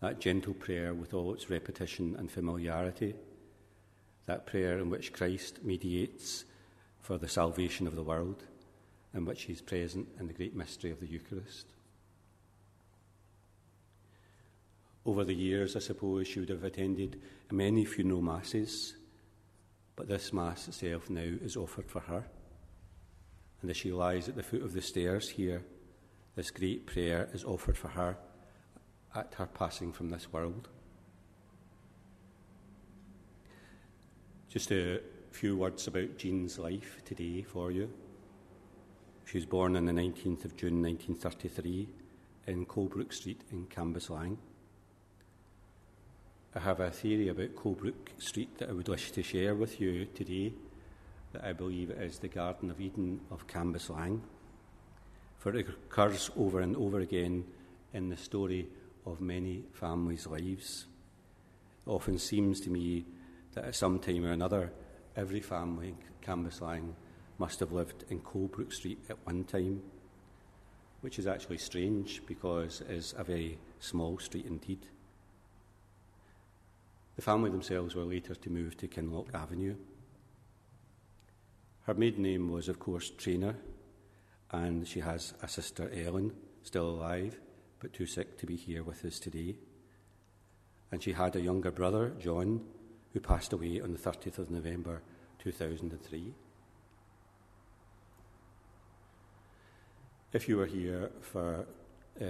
that 0.00 0.20
gentle 0.20 0.54
prayer 0.54 0.94
with 0.94 1.12
all 1.12 1.34
its 1.34 1.50
repetition 1.50 2.14
and 2.16 2.30
familiarity, 2.30 3.16
that 4.26 4.46
prayer 4.46 4.78
in 4.78 4.90
which 4.90 5.12
Christ 5.12 5.64
mediates 5.64 6.44
for 7.00 7.18
the 7.18 7.28
salvation 7.28 7.88
of 7.88 7.96
the 7.96 8.04
world, 8.04 8.44
in 9.16 9.24
which 9.24 9.42
he 9.42 9.52
is 9.52 9.60
present 9.60 10.06
in 10.20 10.28
the 10.28 10.32
great 10.32 10.54
mystery 10.54 10.92
of 10.92 11.00
the 11.00 11.08
Eucharist. 11.08 11.66
Over 15.04 15.24
the 15.24 15.34
years, 15.34 15.74
I 15.74 15.80
suppose 15.80 16.28
she 16.28 16.38
would 16.38 16.48
have 16.50 16.62
attended 16.62 17.20
many 17.50 17.84
funeral 17.84 18.22
masses 18.22 18.94
but 19.96 20.08
this 20.08 20.32
Mass 20.32 20.68
itself 20.68 21.08
now 21.08 21.22
is 21.42 21.56
offered 21.56 21.90
for 21.90 22.00
her. 22.00 22.24
And 23.62 23.70
as 23.70 23.78
she 23.78 23.90
lies 23.90 24.28
at 24.28 24.36
the 24.36 24.42
foot 24.42 24.62
of 24.62 24.74
the 24.74 24.82
stairs 24.82 25.30
here, 25.30 25.64
this 26.36 26.50
great 26.50 26.86
prayer 26.86 27.30
is 27.32 27.44
offered 27.44 27.78
for 27.78 27.88
her 27.88 28.18
at 29.14 29.34
her 29.38 29.46
passing 29.46 29.92
from 29.92 30.10
this 30.10 30.30
world. 30.30 30.68
Just 34.50 34.70
a 34.70 35.00
few 35.30 35.56
words 35.56 35.86
about 35.86 36.18
Jean's 36.18 36.58
life 36.58 37.00
today 37.06 37.42
for 37.42 37.70
you. 37.70 37.90
She 39.26 39.38
was 39.38 39.44
born 39.44 39.74
on 39.74 39.86
the 39.86 39.92
19th 39.92 40.44
of 40.44 40.56
June 40.56 40.80
1933 40.80 41.88
in 42.46 42.64
Colebrook 42.64 43.12
Street 43.12 43.40
in 43.50 43.66
Cambuslang. 43.66 44.36
I 46.54 46.60
have 46.60 46.78
a 46.78 46.92
theory 46.92 47.26
about 47.26 47.56
Colebrook 47.56 48.08
Street 48.18 48.56
that 48.58 48.68
I 48.68 48.72
would 48.72 48.86
wish 48.86 49.10
to 49.10 49.24
share 49.24 49.56
with 49.56 49.80
you 49.80 50.04
today, 50.14 50.52
that 51.32 51.44
I 51.44 51.52
believe 51.54 51.90
is 51.90 52.20
the 52.20 52.28
Garden 52.28 52.70
of 52.70 52.80
Eden 52.80 53.20
of 53.32 53.48
Cambuslang. 53.48 54.20
For 55.38 55.56
it 55.56 55.68
occurs 55.68 56.30
over 56.36 56.60
and 56.60 56.76
over 56.76 57.00
again 57.00 57.46
in 57.94 58.08
the 58.08 58.16
story 58.16 58.68
of 59.04 59.20
many 59.20 59.64
families' 59.72 60.28
lives. 60.28 60.86
It 61.84 61.90
often 61.90 62.20
seems 62.20 62.60
to 62.60 62.70
me 62.70 63.04
that 63.54 63.64
at 63.64 63.74
some 63.74 63.98
time 63.98 64.24
or 64.24 64.30
another, 64.30 64.70
every 65.16 65.40
family 65.40 65.88
in 65.88 65.96
Cambuslang 66.24 66.94
must 67.38 67.60
have 67.60 67.72
lived 67.72 68.04
in 68.08 68.20
Colebrook 68.20 68.72
Street 68.72 68.98
at 69.08 69.24
one 69.26 69.44
time, 69.44 69.82
which 71.00 71.18
is 71.18 71.26
actually 71.26 71.58
strange 71.58 72.22
because 72.26 72.80
it 72.82 72.90
is 72.90 73.14
a 73.16 73.24
very 73.24 73.58
small 73.80 74.18
street 74.18 74.46
indeed. 74.46 74.86
The 77.16 77.22
family 77.22 77.50
themselves 77.50 77.94
were 77.94 78.04
later 78.04 78.34
to 78.34 78.50
move 78.50 78.76
to 78.78 78.88
Kinloch 78.88 79.34
Avenue. 79.34 79.76
Her 81.84 81.94
maiden 81.94 82.22
name 82.22 82.50
was, 82.50 82.68
of 82.68 82.78
course, 82.78 83.10
Trainer, 83.10 83.56
and 84.50 84.86
she 84.86 85.00
has 85.00 85.34
a 85.42 85.48
sister, 85.48 85.90
Ellen, 85.94 86.32
still 86.62 86.90
alive, 86.90 87.38
but 87.80 87.92
too 87.92 88.06
sick 88.06 88.38
to 88.38 88.46
be 88.46 88.56
here 88.56 88.82
with 88.82 89.04
us 89.04 89.18
today. 89.18 89.56
And 90.92 91.02
she 91.02 91.12
had 91.12 91.36
a 91.36 91.40
younger 91.40 91.70
brother, 91.70 92.12
John, 92.18 92.64
who 93.12 93.20
passed 93.20 93.52
away 93.52 93.80
on 93.80 93.92
the 93.92 93.98
30th 93.98 94.38
of 94.38 94.50
November 94.50 95.02
2003. 95.38 96.34
If 100.36 100.50
you 100.50 100.58
were 100.58 100.66
here 100.66 101.10
for 101.22 101.64
uh, 102.20 102.24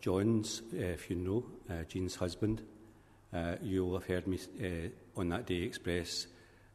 John's 0.00 0.62
uh, 0.72 0.96
funeral, 0.96 1.44
uh, 1.68 1.82
Jean's 1.88 2.14
husband, 2.14 2.62
uh, 3.32 3.56
you 3.60 3.84
will 3.84 3.98
have 3.98 4.06
heard 4.06 4.28
me 4.28 4.38
uh, 4.62 5.18
on 5.20 5.28
that 5.30 5.46
day 5.46 5.62
express 5.62 6.28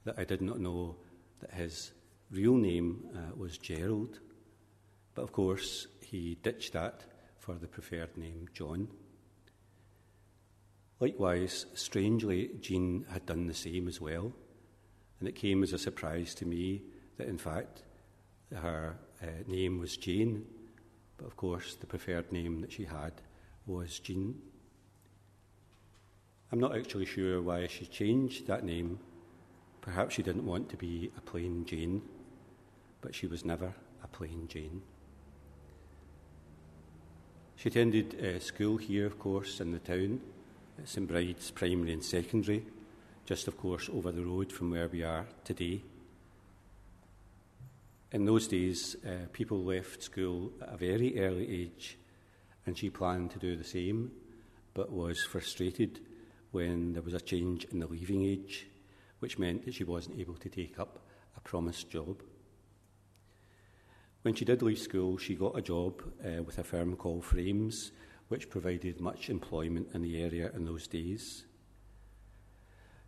that 0.03 0.15
I 0.17 0.25
did 0.25 0.41
not 0.41 0.59
know 0.59 0.97
that 1.39 1.53
his 1.53 1.93
real 2.29 2.55
name 2.55 3.05
uh, 3.15 3.33
was 3.37 3.57
Gerald, 3.57 4.19
but 5.15 5.21
of 5.21 5.31
course 5.31 5.87
he 6.01 6.35
ditched 6.43 6.73
that 6.73 7.05
for 7.39 7.55
the 7.55 7.67
preferred 7.67 8.17
name 8.17 8.49
John. 8.53 8.89
Likewise, 10.99 11.65
strangely, 11.75 12.49
Jean 12.59 13.05
had 13.09 13.25
done 13.25 13.47
the 13.47 13.53
same 13.53 13.87
as 13.87 14.01
well, 14.01 14.33
and 15.21 15.29
it 15.29 15.35
came 15.35 15.63
as 15.63 15.71
a 15.71 15.77
surprise 15.77 16.35
to 16.35 16.45
me 16.45 16.81
that 17.15 17.29
in 17.29 17.37
fact 17.37 17.83
her 18.53 18.97
name 19.47 19.79
was 19.79 19.95
Jane, 19.95 20.45
but 21.23 21.29
of 21.29 21.37
course 21.37 21.75
the 21.75 21.85
preferred 21.85 22.29
name 22.33 22.59
that 22.59 22.73
she 22.73 22.83
had 22.83 23.13
was 23.65 23.97
Jean. 23.99 24.35
I'm 26.51 26.59
not 26.59 26.75
actually 26.75 27.05
sure 27.05 27.41
why 27.41 27.65
she 27.67 27.85
changed 27.85 28.45
that 28.47 28.65
name. 28.65 28.99
Perhaps 29.79 30.15
she 30.15 30.21
didn't 30.21 30.45
want 30.45 30.67
to 30.69 30.75
be 30.75 31.11
a 31.17 31.21
plain 31.21 31.63
Jane, 31.65 32.01
but 32.99 33.15
she 33.15 33.25
was 33.25 33.45
never 33.45 33.73
a 34.03 34.07
plain 34.07 34.49
Jane. 34.49 34.81
She 37.55 37.69
attended 37.69 38.19
uh, 38.21 38.39
school 38.41 38.75
here, 38.75 39.05
of 39.05 39.17
course, 39.17 39.61
in 39.61 39.71
the 39.71 39.79
town, 39.79 40.19
at 40.77 40.89
St 40.89 41.07
Bride's 41.07 41.51
Primary 41.51 41.93
and 41.93 42.03
Secondary, 42.03 42.65
just, 43.25 43.47
of 43.47 43.57
course, 43.57 43.89
over 43.93 44.11
the 44.11 44.25
road 44.25 44.51
from 44.51 44.71
where 44.71 44.89
we 44.89 45.03
are 45.03 45.25
today. 45.45 45.83
In 48.13 48.25
those 48.25 48.47
days, 48.47 48.95
uh, 49.07 49.25
people 49.33 49.63
left 49.63 50.03
school 50.03 50.53
at 50.61 50.75
a 50.75 50.77
very 50.77 51.19
early 51.19 51.49
age, 51.49 51.97
and 52.67 52.77
she 52.77 52.91
planned 52.91 53.31
to 53.31 53.39
do 53.39 53.55
the 53.55 53.63
same, 53.63 54.11
but 54.75 54.91
was 54.91 55.23
frustrated 55.23 55.99
when 56.51 56.93
there 56.93 57.01
was 57.01 57.15
a 57.15 57.19
change 57.19 57.65
in 57.71 57.79
the 57.79 57.87
leaving 57.87 58.23
age, 58.23 58.67
which 59.17 59.39
meant 59.39 59.65
that 59.65 59.73
she 59.73 59.83
wasn't 59.83 60.19
able 60.19 60.35
to 60.35 60.47
take 60.47 60.79
up 60.79 61.07
a 61.35 61.41
promised 61.41 61.89
job. 61.89 62.21
When 64.21 64.35
she 64.35 64.45
did 64.45 64.61
leave 64.61 64.77
school, 64.77 65.17
she 65.17 65.33
got 65.33 65.57
a 65.57 65.61
job 65.63 66.03
uh, 66.23 66.43
with 66.43 66.59
a 66.59 66.63
firm 66.63 66.95
called 66.95 67.25
Frames, 67.25 67.93
which 68.27 68.51
provided 68.51 69.01
much 69.01 69.31
employment 69.31 69.87
in 69.95 70.03
the 70.03 70.21
area 70.21 70.51
in 70.53 70.65
those 70.65 70.85
days. 70.85 71.45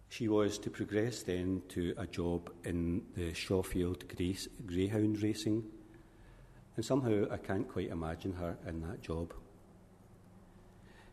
She 0.10 0.28
was 0.28 0.58
to 0.60 0.70
progress 0.70 1.24
then 1.24 1.62
to 1.70 1.94
a 1.98 2.08
job 2.08 2.52
in 2.63 3.04
the 3.15 3.34
Shawfield 3.34 4.06
Greyhound 4.65 5.22
racing, 5.22 5.63
and 6.76 6.86
somehow 6.86 7.26
I 7.32 7.38
can't 7.38 7.68
quite 7.68 7.89
imagine 7.89 8.34
her 8.34 8.58
in 8.68 8.82
that 8.82 9.02
job. 9.02 9.34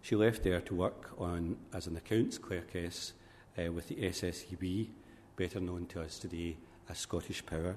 She 0.03 0.17
left 0.17 0.43
there 0.43 0.61
to 0.61 0.75
work 0.75 1.11
on 1.19 1.57
as 1.73 1.87
an 1.87 1.97
accounts 1.97 2.39
clerkess 2.39 3.13
uh, 3.59 3.71
with 3.73 3.89
the 3.89 3.97
SSEB, 3.97 4.89
better 5.37 5.61
known 5.61 5.87
to 5.87 6.03
us 6.03 6.19
today 6.19 6.57
as 6.89 6.99
Scottish 6.99 7.45
Power. 7.47 7.77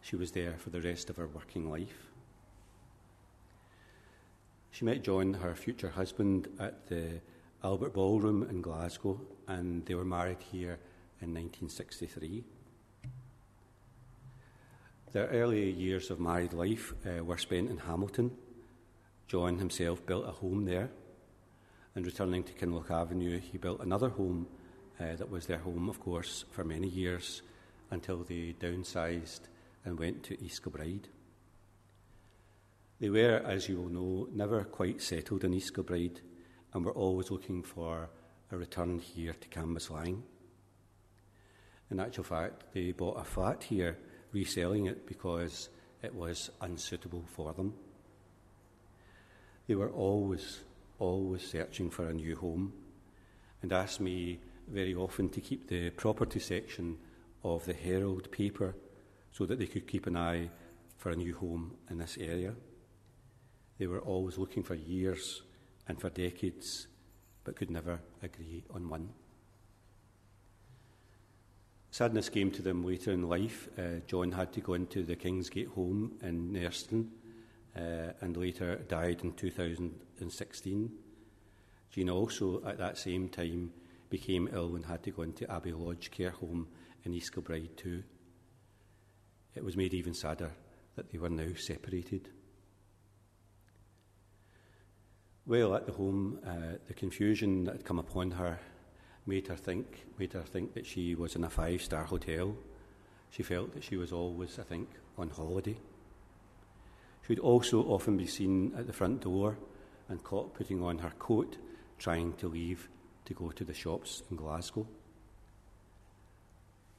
She 0.00 0.16
was 0.16 0.32
there 0.32 0.54
for 0.58 0.70
the 0.70 0.80
rest 0.80 1.10
of 1.10 1.16
her 1.16 1.28
working 1.28 1.70
life. 1.70 2.10
She 4.72 4.84
met 4.84 5.02
John, 5.02 5.34
her 5.34 5.54
future 5.54 5.90
husband, 5.90 6.48
at 6.58 6.88
the 6.88 7.20
Albert 7.62 7.92
Ballroom 7.92 8.42
in 8.48 8.62
Glasgow, 8.62 9.20
and 9.46 9.84
they 9.84 9.94
were 9.94 10.04
married 10.04 10.38
here 10.50 10.78
in 11.20 11.34
1963. 11.34 12.42
Their 15.12 15.26
early 15.26 15.70
years 15.70 16.10
of 16.10 16.20
married 16.20 16.54
life 16.54 16.94
uh, 17.04 17.22
were 17.22 17.36
spent 17.36 17.68
in 17.68 17.76
Hamilton. 17.76 18.30
John 19.28 19.58
himself 19.58 20.06
built 20.06 20.26
a 20.26 20.30
home 20.30 20.64
there, 20.64 20.88
and 21.94 22.06
returning 22.06 22.44
to 22.44 22.52
Kinloch 22.54 22.90
Avenue, 22.90 23.38
he 23.38 23.58
built 23.58 23.80
another 23.80 24.08
home 24.08 24.46
uh, 24.98 25.16
that 25.16 25.28
was 25.28 25.44
their 25.44 25.58
home, 25.58 25.90
of 25.90 26.00
course, 26.00 26.46
for 26.52 26.64
many 26.64 26.88
years 26.88 27.42
until 27.90 28.24
they 28.24 28.54
downsized 28.58 29.40
and 29.84 29.98
went 29.98 30.22
to 30.22 30.42
East 30.42 30.62
Kilbride. 30.64 31.08
They 33.00 33.10
were, 33.10 33.42
as 33.44 33.68
you 33.68 33.76
will 33.76 33.90
know, 33.90 34.28
never 34.32 34.64
quite 34.64 35.02
settled 35.02 35.44
in 35.44 35.52
East 35.52 35.74
Kilbride 35.74 36.22
and 36.72 36.84
were 36.84 36.92
always 36.92 37.30
looking 37.30 37.62
for 37.62 38.08
a 38.52 38.56
return 38.56 38.98
here 38.98 39.32
to 39.32 39.48
Cambuslang. 39.48 40.22
In 41.90 42.00
actual 42.00 42.24
fact, 42.24 42.64
they 42.72 42.92
bought 42.92 43.20
a 43.20 43.24
flat 43.24 43.64
here, 43.64 43.98
reselling 44.32 44.86
it 44.86 45.06
because 45.06 45.70
it 46.02 46.14
was 46.14 46.50
unsuitable 46.60 47.24
for 47.26 47.52
them. 47.52 47.74
They 49.66 49.74
were 49.74 49.90
always, 49.90 50.60
always 50.98 51.42
searching 51.42 51.90
for 51.90 52.08
a 52.08 52.14
new 52.14 52.36
home 52.36 52.72
and 53.62 53.72
asked 53.72 54.00
me 54.00 54.40
very 54.68 54.94
often 54.94 55.28
to 55.30 55.40
keep 55.40 55.68
the 55.68 55.90
property 55.90 56.38
section 56.38 56.96
of 57.42 57.64
the 57.66 57.74
Herald 57.74 58.30
paper 58.30 58.74
so 59.32 59.46
that 59.46 59.58
they 59.58 59.66
could 59.66 59.86
keep 59.86 60.06
an 60.06 60.16
eye 60.16 60.50
for 60.96 61.10
a 61.10 61.16
new 61.16 61.34
home 61.34 61.76
in 61.88 61.98
this 61.98 62.16
area. 62.20 62.54
They 63.78 63.86
were 63.86 64.00
always 64.00 64.38
looking 64.38 64.62
for 64.62 64.74
years 64.74 65.42
and 65.90 66.00
for 66.00 66.08
decades, 66.08 66.86
but 67.42 67.56
could 67.56 67.68
never 67.68 67.98
agree 68.22 68.62
on 68.72 68.88
one. 68.88 69.08
Sadness 71.90 72.28
came 72.28 72.52
to 72.52 72.62
them 72.62 72.84
later 72.84 73.10
in 73.10 73.28
life. 73.28 73.68
Uh, 73.76 73.98
John 74.06 74.30
had 74.30 74.52
to 74.52 74.60
go 74.60 74.74
into 74.74 75.02
the 75.02 75.16
Kingsgate 75.16 75.66
home 75.66 76.12
in 76.22 76.52
Nerston 76.52 77.08
uh, 77.76 78.12
and 78.20 78.36
later 78.36 78.76
died 78.76 79.22
in 79.24 79.32
2016. 79.32 80.92
Jean 81.90 82.10
also, 82.10 82.64
at 82.64 82.78
that 82.78 82.96
same 82.96 83.28
time, 83.28 83.72
became 84.10 84.48
ill 84.52 84.76
and 84.76 84.86
had 84.86 85.02
to 85.02 85.10
go 85.10 85.22
into 85.22 85.50
Abbey 85.50 85.72
Lodge 85.72 86.12
care 86.12 86.30
home 86.30 86.68
in 87.04 87.12
East 87.12 87.32
Kilbride 87.32 87.76
too. 87.76 88.04
It 89.56 89.64
was 89.64 89.76
made 89.76 89.92
even 89.92 90.14
sadder 90.14 90.52
that 90.94 91.10
they 91.10 91.18
were 91.18 91.30
now 91.30 91.52
separated. 91.56 92.28
Well, 95.50 95.74
at 95.74 95.84
the 95.84 95.90
home, 95.90 96.38
uh, 96.46 96.76
the 96.86 96.94
confusion 96.94 97.64
that 97.64 97.72
had 97.72 97.84
come 97.84 97.98
upon 97.98 98.30
her 98.30 98.60
made 99.26 99.48
her 99.48 99.56
think 99.56 100.06
made 100.16 100.32
her 100.34 100.42
think 100.42 100.74
that 100.74 100.86
she 100.86 101.16
was 101.16 101.34
in 101.34 101.42
a 101.42 101.50
five-star 101.50 102.04
hotel. 102.04 102.56
She 103.30 103.42
felt 103.42 103.74
that 103.74 103.82
she 103.82 103.96
was 103.96 104.12
always, 104.12 104.60
I 104.60 104.62
think, 104.62 104.88
on 105.18 105.28
holiday. 105.28 105.76
She 107.22 107.32
would 107.32 107.40
also 107.40 107.82
often 107.82 108.16
be 108.16 108.28
seen 108.28 108.72
at 108.78 108.86
the 108.86 108.92
front 108.92 109.22
door 109.22 109.58
and 110.08 110.22
caught 110.22 110.54
putting 110.54 110.84
on 110.84 110.98
her 110.98 111.12
coat, 111.18 111.56
trying 111.98 112.34
to 112.34 112.46
leave 112.46 112.88
to 113.24 113.34
go 113.34 113.50
to 113.50 113.64
the 113.64 113.74
shops 113.74 114.22
in 114.30 114.36
Glasgow. 114.36 114.86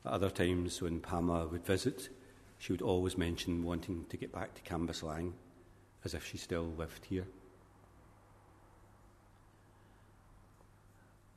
At 0.05 0.11
other 0.11 0.29
times, 0.29 0.81
when 0.81 0.99
Pamela 0.99 1.47
would 1.47 1.65
visit, 1.65 2.09
she 2.57 2.73
would 2.73 2.81
always 2.81 3.17
mention 3.17 3.63
wanting 3.63 4.07
to 4.09 4.17
get 4.17 4.33
back 4.33 4.55
to 4.55 4.61
Cambuslang, 4.61 5.31
as 6.03 6.13
if 6.13 6.25
she 6.25 6.37
still 6.37 6.73
lived 6.77 7.05
here. 7.05 7.27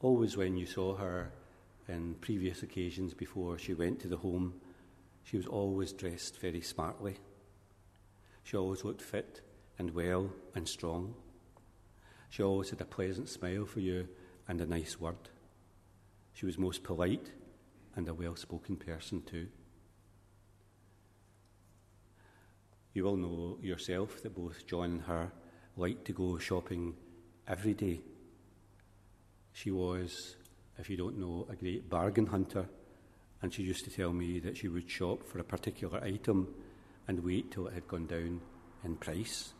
Always, 0.04 0.36
when 0.36 0.54
you 0.54 0.66
saw 0.66 0.96
her 0.96 1.32
in 1.88 2.16
previous 2.20 2.62
occasions 2.62 3.14
before 3.14 3.56
she 3.56 3.72
went 3.72 4.00
to 4.00 4.08
the 4.08 4.18
home, 4.18 4.52
she 5.22 5.38
was 5.38 5.46
always 5.46 5.94
dressed 5.94 6.38
very 6.40 6.60
smartly. 6.60 7.16
She 8.42 8.58
always 8.58 8.84
looked 8.84 9.00
fit 9.00 9.40
and 9.78 9.94
well 9.94 10.28
and 10.54 10.68
strong. 10.68 11.14
She 12.28 12.42
always 12.42 12.68
had 12.68 12.82
a 12.82 12.84
pleasant 12.84 13.30
smile 13.30 13.64
for 13.64 13.80
you 13.80 14.06
and 14.46 14.60
a 14.60 14.66
nice 14.66 15.00
word. 15.00 15.30
She 16.34 16.44
was 16.44 16.58
most 16.58 16.84
polite 16.84 17.32
and 17.96 18.06
a 18.06 18.12
well 18.12 18.36
spoken 18.36 18.76
person, 18.76 19.22
too. 19.22 19.46
You 22.92 23.04
will 23.04 23.16
know 23.16 23.58
yourself 23.62 24.22
that 24.22 24.36
both 24.36 24.66
John 24.66 24.90
and 24.90 25.02
her 25.04 25.32
liked 25.78 26.04
to 26.04 26.12
go 26.12 26.36
shopping 26.36 26.94
every 27.48 27.72
day. 27.72 28.02
She 29.54 29.70
was, 29.70 30.34
if 30.78 30.90
you 30.90 30.96
don't 30.96 31.16
know, 31.16 31.46
a 31.48 31.54
great 31.54 31.88
bargain 31.88 32.26
hunter, 32.26 32.66
and 33.40 33.54
she 33.54 33.62
used 33.62 33.84
to 33.84 33.90
tell 33.90 34.12
me 34.12 34.40
that 34.40 34.56
she 34.56 34.68
would 34.68 34.90
shop 34.90 35.24
for 35.24 35.38
a 35.38 35.44
particular 35.44 36.02
item 36.02 36.52
and 37.06 37.24
wait 37.24 37.52
till 37.52 37.68
it 37.68 37.74
had 37.74 37.86
gone 37.86 38.06
down 38.06 38.40
in 38.84 38.96
price. 38.96 39.54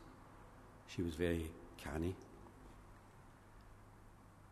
She 0.89 1.01
was 1.01 1.15
very 1.15 1.51
canny. 1.79 2.17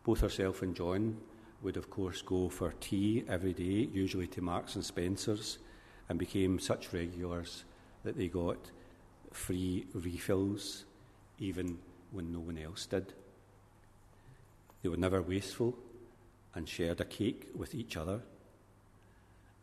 Both 0.05 0.21
herself 0.21 0.61
and 0.61 0.75
John 0.75 1.17
would, 1.61 1.75
of 1.75 1.89
course, 1.89 2.21
go 2.21 2.47
for 2.47 2.73
tea 2.79 3.25
every 3.27 3.53
day, 3.53 3.89
usually 3.91 4.27
to 4.27 4.41
Marks 4.41 4.75
and 4.75 4.85
Spencer's, 4.85 5.59
and 6.07 6.17
became 6.17 6.57
such 6.57 6.93
regulars 6.93 7.65
that 8.03 8.17
they 8.17 8.29
got 8.29 8.71
free 9.31 9.87
refills 9.93 10.85
even 11.37 11.79
when 12.11 12.31
no 12.31 12.39
one 12.39 12.57
else 12.57 12.85
did. 12.85 13.13
They 14.83 14.89
were 14.89 14.97
never 14.97 15.21
wasteful 15.21 15.75
and 16.53 16.67
shared 16.67 16.99
a 16.99 17.05
cake 17.05 17.47
with 17.55 17.73
each 17.73 17.95
other. 17.95 18.21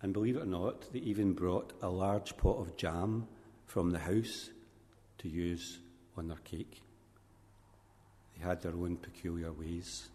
And 0.03 0.15
believe 0.15 0.37
it 0.37 0.43
or 0.43 0.47
not, 0.47 0.91
they 0.93 0.99
even 1.01 1.35
brought 1.35 1.75
a 1.83 1.91
large 1.91 2.39
pot 2.39 2.59
of 2.59 2.77
jam 2.79 3.29
from 3.67 3.91
the 3.91 3.99
house 3.99 4.49
to 5.19 5.29
use 5.29 5.79
on 6.17 6.29
their 6.29 6.39
cake. 6.39 6.81
They 8.35 8.43
had 8.43 8.63
their 8.63 8.73
own 8.73 8.97
peculiar 8.97 9.53
ways. 9.53 10.09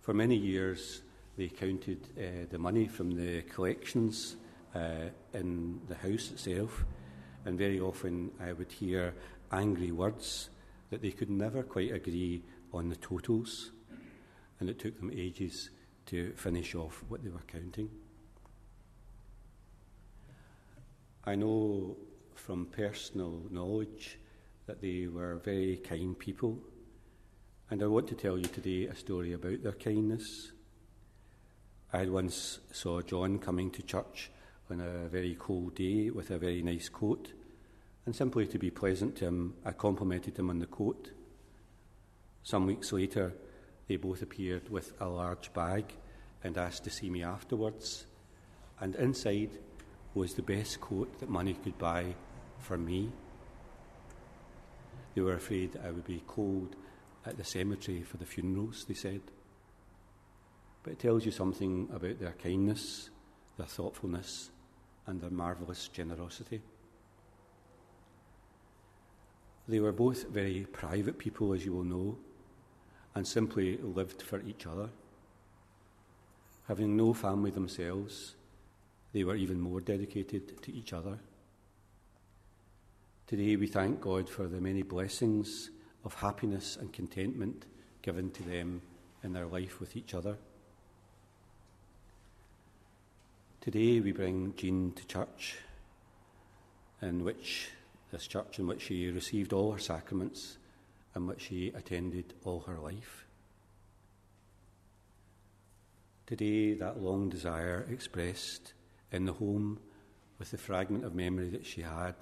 For 0.00 0.14
many 0.14 0.36
years, 0.36 1.02
they 1.36 1.48
counted 1.48 2.06
uh, 2.16 2.46
the 2.48 2.58
money 2.58 2.86
from 2.86 3.10
the 3.10 3.42
collections 3.42 4.36
uh, 4.72 5.08
in 5.34 5.80
the 5.88 5.96
house 5.96 6.30
itself, 6.30 6.84
and 7.44 7.58
very 7.58 7.80
often 7.80 8.30
I 8.40 8.52
would 8.52 8.70
hear 8.70 9.14
angry 9.50 9.90
words 9.90 10.50
that 10.90 11.02
they 11.02 11.10
could 11.10 11.30
never 11.30 11.62
quite 11.62 11.92
agree 11.92 12.42
on 12.72 12.88
the 12.88 12.96
totals, 12.96 13.70
and 14.58 14.68
it 14.68 14.78
took 14.78 14.98
them 14.98 15.10
ages 15.14 15.70
to 16.06 16.32
finish 16.32 16.74
off 16.74 17.02
what 17.08 17.22
they 17.22 17.30
were 17.30 17.38
counting. 17.46 17.90
I 21.24 21.34
know 21.34 21.96
from 22.34 22.66
personal 22.66 23.42
knowledge 23.50 24.18
that 24.66 24.80
they 24.80 25.06
were 25.06 25.36
very 25.44 25.76
kind 25.76 26.18
people 26.18 26.58
and 27.70 27.84
I 27.84 27.86
want 27.86 28.08
to 28.08 28.16
tell 28.16 28.36
you 28.36 28.46
today 28.46 28.86
a 28.86 28.96
story 28.96 29.32
about 29.32 29.62
their 29.62 29.72
kindness. 29.72 30.50
I 31.92 32.06
once 32.06 32.58
saw 32.72 33.00
John 33.00 33.38
coming 33.38 33.70
to 33.70 33.82
church 33.82 34.32
on 34.68 34.80
a 34.80 35.08
very 35.08 35.36
cold 35.38 35.76
day 35.76 36.10
with 36.10 36.32
a 36.32 36.38
very 36.38 36.62
nice 36.62 36.88
coat, 36.88 37.32
and 38.06 38.14
simply 38.14 38.46
to 38.46 38.58
be 38.58 38.70
pleasant 38.70 39.16
to 39.16 39.26
him, 39.26 39.54
I 39.64 39.72
complimented 39.72 40.38
him 40.38 40.50
on 40.50 40.58
the 40.58 40.66
coat. 40.66 41.10
Some 42.42 42.66
weeks 42.66 42.92
later, 42.92 43.34
they 43.88 43.96
both 43.96 44.22
appeared 44.22 44.68
with 44.70 44.92
a 45.00 45.08
large 45.08 45.52
bag 45.52 45.84
and 46.42 46.56
asked 46.56 46.84
to 46.84 46.90
see 46.90 47.10
me 47.10 47.22
afterwards, 47.22 48.06
and 48.80 48.94
inside 48.96 49.50
was 50.14 50.34
the 50.34 50.42
best 50.42 50.80
coat 50.80 51.20
that 51.20 51.28
money 51.28 51.54
could 51.54 51.78
buy 51.78 52.14
for 52.58 52.78
me. 52.78 53.10
They 55.14 55.20
were 55.20 55.34
afraid 55.34 55.78
I 55.84 55.90
would 55.90 56.06
be 56.06 56.22
cold 56.26 56.76
at 57.26 57.36
the 57.36 57.44
cemetery 57.44 58.02
for 58.02 58.16
the 58.16 58.26
funerals, 58.26 58.84
they 58.88 58.94
said. 58.94 59.20
But 60.82 60.94
it 60.94 60.98
tells 60.98 61.26
you 61.26 61.32
something 61.32 61.88
about 61.92 62.18
their 62.18 62.32
kindness, 62.32 63.10
their 63.56 63.66
thoughtfulness, 63.66 64.50
and 65.06 65.20
their 65.20 65.30
marvellous 65.30 65.88
generosity. 65.88 66.62
They 69.70 69.78
were 69.78 69.92
both 69.92 70.26
very 70.26 70.66
private 70.72 71.16
people, 71.16 71.52
as 71.52 71.64
you 71.64 71.72
will 71.72 71.84
know, 71.84 72.18
and 73.14 73.24
simply 73.24 73.76
lived 73.76 74.20
for 74.20 74.40
each 74.40 74.66
other. 74.66 74.88
Having 76.66 76.96
no 76.96 77.14
family 77.14 77.52
themselves, 77.52 78.34
they 79.12 79.22
were 79.22 79.36
even 79.36 79.60
more 79.60 79.80
dedicated 79.80 80.60
to 80.62 80.72
each 80.72 80.92
other. 80.92 81.20
Today 83.28 83.54
we 83.54 83.68
thank 83.68 84.00
God 84.00 84.28
for 84.28 84.48
the 84.48 84.60
many 84.60 84.82
blessings 84.82 85.70
of 86.04 86.14
happiness 86.14 86.76
and 86.76 86.92
contentment 86.92 87.66
given 88.02 88.32
to 88.32 88.42
them 88.42 88.82
in 89.22 89.32
their 89.32 89.46
life 89.46 89.78
with 89.78 89.96
each 89.96 90.14
other. 90.14 90.36
Today 93.60 94.00
we 94.00 94.10
bring 94.10 94.52
Jean 94.56 94.90
to 94.94 95.06
church, 95.06 95.58
in 97.00 97.22
which 97.22 97.70
this 98.10 98.26
church 98.26 98.58
in 98.58 98.66
which 98.66 98.82
she 98.82 99.10
received 99.10 99.52
all 99.52 99.72
her 99.72 99.78
sacraments 99.78 100.58
and 101.14 101.26
which 101.26 101.42
she 101.42 101.68
attended 101.68 102.34
all 102.44 102.60
her 102.60 102.78
life. 102.78 103.26
Today, 106.26 106.74
that 106.74 107.02
long 107.02 107.28
desire 107.28 107.86
expressed 107.90 108.74
in 109.10 109.24
the 109.24 109.32
home 109.32 109.80
with 110.38 110.52
the 110.52 110.58
fragment 110.58 111.04
of 111.04 111.14
memory 111.14 111.48
that 111.50 111.66
she 111.66 111.82
had 111.82 112.14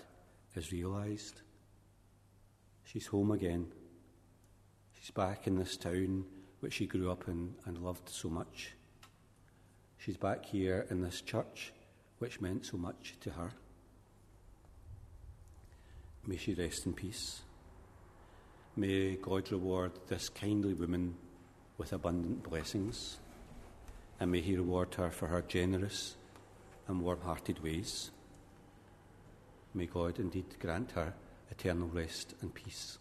is 0.55 0.73
realised. 0.73 1.43
She's 2.85 3.07
home 3.07 3.31
again. 3.31 3.67
She's 4.99 5.11
back 5.11 5.47
in 5.47 5.59
this 5.59 5.77
town 5.77 6.25
which 6.61 6.75
she 6.75 6.87
grew 6.87 7.11
up 7.11 7.29
in 7.29 7.55
and 7.67 7.79
loved 7.79 8.09
so 8.09 8.29
much. 8.29 8.73
She's 9.99 10.17
back 10.17 10.47
here 10.47 10.87
in 10.91 11.03
this 11.03 11.21
church 11.21 11.73
which 12.19 12.41
meant 12.41 12.67
so 12.67 12.77
much 12.77 13.15
to 13.21 13.31
her. 13.31 13.51
May 16.27 16.37
she 16.37 16.55
rest 16.55 16.87
in 16.87 16.93
peace. 16.93 17.43
May 18.77 19.17
God 19.17 19.51
reward 19.51 19.93
this 20.09 20.29
kindly 20.29 20.75
woman 20.75 21.17
with 21.79 21.93
abundant 21.93 22.43
blessings, 22.43 23.19
and 24.21 24.31
may 24.31 24.41
He 24.41 24.57
reward 24.57 24.95
her 24.97 25.11
for 25.11 25.27
her 25.29 25.43
generous 25.43 26.17
and 26.87 27.01
warm 27.01 27.21
hearted 27.21 27.63
ways. 27.63 28.11
May 29.75 29.87
God 29.87 30.19
indeed 30.19 30.59
grant 30.59 30.93
her 30.93 31.15
eternal 31.51 31.89
rest 31.89 32.35
and 32.41 32.53
peace. 32.53 32.99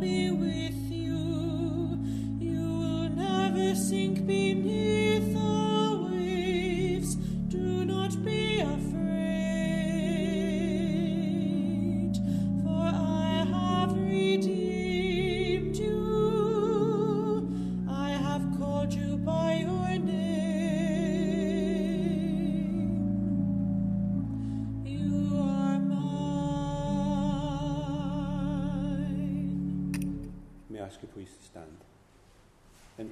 be 0.00 0.30
with 0.30 0.49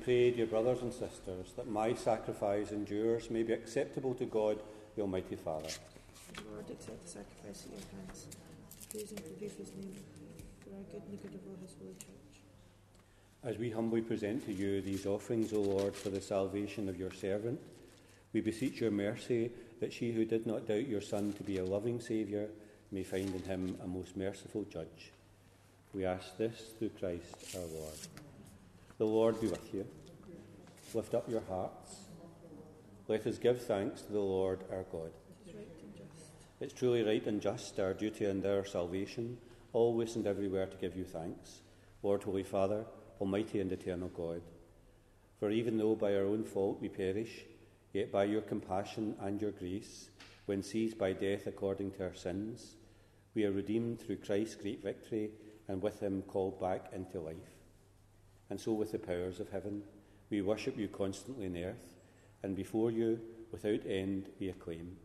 pray, 0.09 0.31
dear 0.31 0.47
brothers 0.47 0.81
and 0.81 0.91
sisters, 0.91 1.53
that 1.55 1.69
my 1.71 1.93
sacrifice 1.93 2.71
and 2.71 2.89
yours 2.89 3.29
may 3.29 3.43
be 3.43 3.53
acceptable 3.53 4.15
to 4.15 4.25
God, 4.25 4.59
the 4.97 5.03
Almighty 5.03 5.37
Father. 5.37 5.69
Lord, 6.51 6.65
accept 6.71 7.03
the 7.03 7.09
sacrifice 7.11 7.67
at 7.67 7.73
your 7.73 8.01
hands, 8.01 8.27
praise 8.91 9.11
and 9.11 9.21
forgive 9.21 9.53
his 9.59 9.71
name, 9.75 9.95
for 10.65 10.71
our 10.71 10.83
good 10.91 11.03
and 11.03 11.13
the 11.13 11.17
good 11.19 11.35
of 11.35 11.41
all 11.47 11.59
his 11.61 11.77
holy 11.79 11.93
church. 11.93 12.41
As 13.45 13.59
we 13.59 13.69
humbly 13.69 14.01
present 14.01 14.47
to 14.47 14.53
you 14.55 14.81
these 14.81 15.05
offerings, 15.05 15.53
O 15.53 15.61
Lord, 15.61 15.95
for 15.95 16.09
the 16.09 16.23
salvation 16.23 16.89
of 16.89 16.99
your 16.99 17.13
servant, 17.13 17.61
we 18.33 18.41
beseech 18.41 18.81
your 18.81 18.91
mercy 18.91 19.51
that 19.81 19.93
she 19.93 20.13
who 20.13 20.25
did 20.25 20.47
not 20.47 20.67
doubt 20.67 20.89
your 20.89 21.03
Son 21.03 21.35
to 21.35 21.43
be 21.43 21.59
a 21.59 21.65
loving 21.67 22.01
Saviour 22.01 22.47
may 22.93 23.03
find 23.03 23.35
in 23.35 23.43
him 23.43 23.77
a 23.85 23.87
most 23.87 24.17
merciful 24.17 24.65
judge. 24.73 25.13
We 25.93 26.07
ask 26.07 26.35
this 26.39 26.73
through 26.79 26.93
Christ 26.99 27.55
our 27.55 27.61
Lord. 27.61 27.99
The 28.97 29.05
Lord 29.05 29.39
be 29.39 29.49
with 29.49 29.75
you. 29.75 29.87
Lift 30.95 31.15
up 31.15 31.29
your 31.29 31.43
hearts. 31.43 31.97
Let 33.09 33.27
us 33.27 33.39
give 33.39 33.61
thanks 33.63 34.01
to 34.03 34.13
the 34.13 34.21
Lord 34.21 34.65
our 34.73 34.85
God. 34.85 35.11
It's 36.61 36.73
truly 36.73 37.03
right 37.03 37.25
and 37.27 37.43
just, 37.43 37.79
our 37.79 37.93
duty 37.93 38.25
and 38.25 38.45
our 38.45 38.65
salvation, 38.65 39.37
always 39.73 40.17
and 40.17 40.27
everywhere 40.27 40.67
to 40.67 40.77
give 40.79 40.97
you 40.97 41.05
thanks, 41.05 41.61
Lord, 42.03 42.23
Holy 42.23 42.43
Father, 42.43 42.85
Almighty 43.21 43.61
and 43.61 43.71
eternal 43.71 44.09
God. 44.09 44.41
For 45.39 45.51
even 45.51 45.77
though 45.77 45.95
by 45.95 46.15
our 46.15 46.25
own 46.25 46.43
fault 46.45 46.81
we 46.81 46.89
perish, 46.89 47.45
yet 47.93 48.11
by 48.11 48.25
your 48.25 48.43
compassion 48.43 49.15
and 49.21 49.41
your 49.41 49.53
grace, 49.53 50.09
when 50.47 50.63
seized 50.63 50.99
by 50.99 51.13
death 51.13 51.47
according 51.47 51.93
to 51.93 52.05
our 52.05 52.15
sins, 52.15 52.77
we 53.35 53.45
are 53.45 53.53
redeemed 53.53 54.01
through 54.01 54.17
Christ's 54.17 54.57
great 54.57 54.83
victory 54.83 55.31
and 55.69 55.83
with 55.83 56.01
him 56.01 56.23
called 56.23 56.59
back 56.59 56.87
into 56.95 57.21
life. 57.21 57.37
And 58.51 58.59
so, 58.59 58.73
with 58.73 58.91
the 58.93 58.99
powers 58.99 59.39
of 59.39 59.51
heaven, 59.51 59.83
we 60.31 60.43
worship 60.43 60.77
you 60.77 60.89
constantly 60.89 61.47
in 61.47 61.57
earth, 61.57 61.95
and 62.43 62.55
before 62.55 62.91
you, 62.91 63.21
without 63.51 63.81
end, 63.87 64.27
we 64.39 64.49
acclaim 64.49 64.97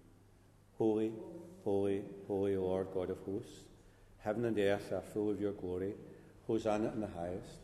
Holy, 0.77 1.11
holy, 1.63 2.03
holy 2.27 2.57
Lord 2.57 2.87
God 2.93 3.09
of 3.09 3.19
hosts, 3.19 3.63
heaven 4.19 4.45
and 4.45 4.57
earth 4.57 4.91
are 4.91 5.01
full 5.01 5.29
of 5.29 5.39
your 5.39 5.53
glory. 5.53 5.93
Hosanna 6.47 6.91
in 6.93 7.01
the 7.01 7.07
highest. 7.07 7.57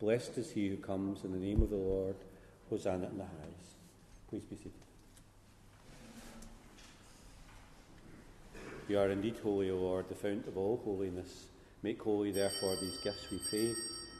Blessed 0.00 0.38
is 0.38 0.50
he 0.50 0.68
who 0.68 0.76
comes 0.76 1.24
in 1.24 1.32
the 1.32 1.38
name 1.38 1.62
of 1.62 1.70
the 1.70 1.76
Lord. 1.76 2.16
Hosanna 2.70 3.06
in 3.06 3.18
the 3.18 3.24
highest. 3.24 3.76
Please 4.28 4.44
be 4.44 4.56
seated. 4.56 4.72
You 8.88 8.98
are 8.98 9.10
indeed 9.10 9.36
holy, 9.42 9.70
O 9.70 9.76
Lord, 9.76 10.08
the 10.08 10.14
fount 10.14 10.46
of 10.46 10.56
all 10.56 10.80
holiness. 10.84 11.46
Make 11.82 12.02
holy, 12.02 12.30
therefore, 12.30 12.76
these 12.80 12.96
gifts, 12.98 13.30
we 13.30 13.38
pray, 13.50 13.74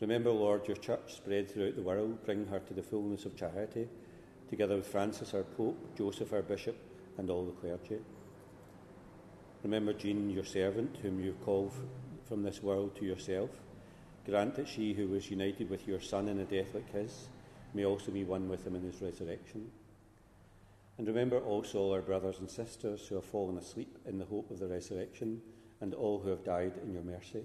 Remember, 0.00 0.30
Lord, 0.30 0.66
your 0.66 0.78
church 0.78 1.14
spread 1.14 1.50
throughout 1.50 1.76
the 1.76 1.82
world. 1.82 2.24
Bring 2.24 2.46
her 2.46 2.60
to 2.60 2.74
the 2.74 2.82
fullness 2.82 3.26
of 3.26 3.36
charity, 3.36 3.86
together 4.48 4.76
with 4.76 4.86
Francis, 4.86 5.34
our 5.34 5.42
Pope, 5.42 5.96
Joseph, 5.96 6.32
our 6.32 6.40
Bishop, 6.42 6.76
and 7.18 7.28
all 7.28 7.44
the 7.44 7.52
clergy. 7.52 8.00
Remember 9.62 9.92
Jean, 9.92 10.30
your 10.30 10.44
servant, 10.44 10.96
whom 11.02 11.20
you 11.20 11.36
called 11.44 11.72
from 12.24 12.42
this 12.42 12.62
world 12.62 12.96
to 12.96 13.04
yourself. 13.04 13.50
Grant 14.24 14.54
that 14.56 14.68
she 14.68 14.94
who 14.94 15.08
was 15.08 15.30
united 15.30 15.68
with 15.68 15.86
your 15.86 16.00
Son 16.00 16.28
in 16.28 16.38
a 16.38 16.44
death 16.44 16.74
like 16.74 16.90
his 16.92 17.28
may 17.74 17.84
also 17.84 18.10
be 18.10 18.24
one 18.24 18.48
with 18.48 18.66
him 18.66 18.76
in 18.76 18.82
his 18.82 19.02
resurrection. 19.02 19.70
And 20.96 21.06
remember 21.06 21.40
also 21.40 21.92
our 21.92 22.00
brothers 22.00 22.38
and 22.38 22.50
sisters 22.50 23.06
who 23.06 23.16
have 23.16 23.24
fallen 23.24 23.58
asleep 23.58 23.98
in 24.06 24.18
the 24.18 24.24
hope 24.24 24.50
of 24.50 24.58
the 24.60 24.66
resurrection, 24.66 25.42
and 25.82 25.94
all 25.94 26.20
who 26.20 26.30
have 26.30 26.44
died 26.44 26.72
in 26.82 26.92
your 26.92 27.02
mercy. 27.02 27.44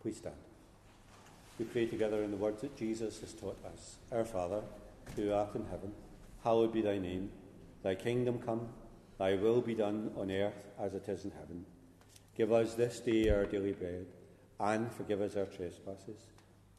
Please 0.00 0.18
stand. 0.18 0.36
We 1.58 1.64
pray 1.64 1.86
together 1.86 2.22
in 2.22 2.30
the 2.30 2.36
words 2.36 2.60
that 2.60 2.76
Jesus 2.76 3.20
has 3.20 3.32
taught 3.32 3.58
us 3.64 3.96
Our 4.12 4.24
Father, 4.24 4.62
who 5.16 5.32
art 5.32 5.56
in 5.56 5.64
heaven, 5.66 5.92
hallowed 6.44 6.72
be 6.72 6.82
thy 6.82 6.98
name. 6.98 7.30
Thy 7.82 7.96
kingdom 7.96 8.38
come, 8.38 8.68
thy 9.18 9.34
will 9.34 9.60
be 9.60 9.74
done 9.74 10.12
on 10.16 10.30
earth 10.30 10.54
as 10.78 10.94
it 10.94 11.08
is 11.08 11.24
in 11.24 11.32
heaven. 11.32 11.64
Give 12.36 12.52
us 12.52 12.74
this 12.74 13.00
day 13.00 13.28
our 13.30 13.44
daily 13.44 13.72
bread, 13.72 14.06
and 14.60 14.92
forgive 14.92 15.20
us 15.20 15.36
our 15.36 15.46
trespasses, 15.46 16.20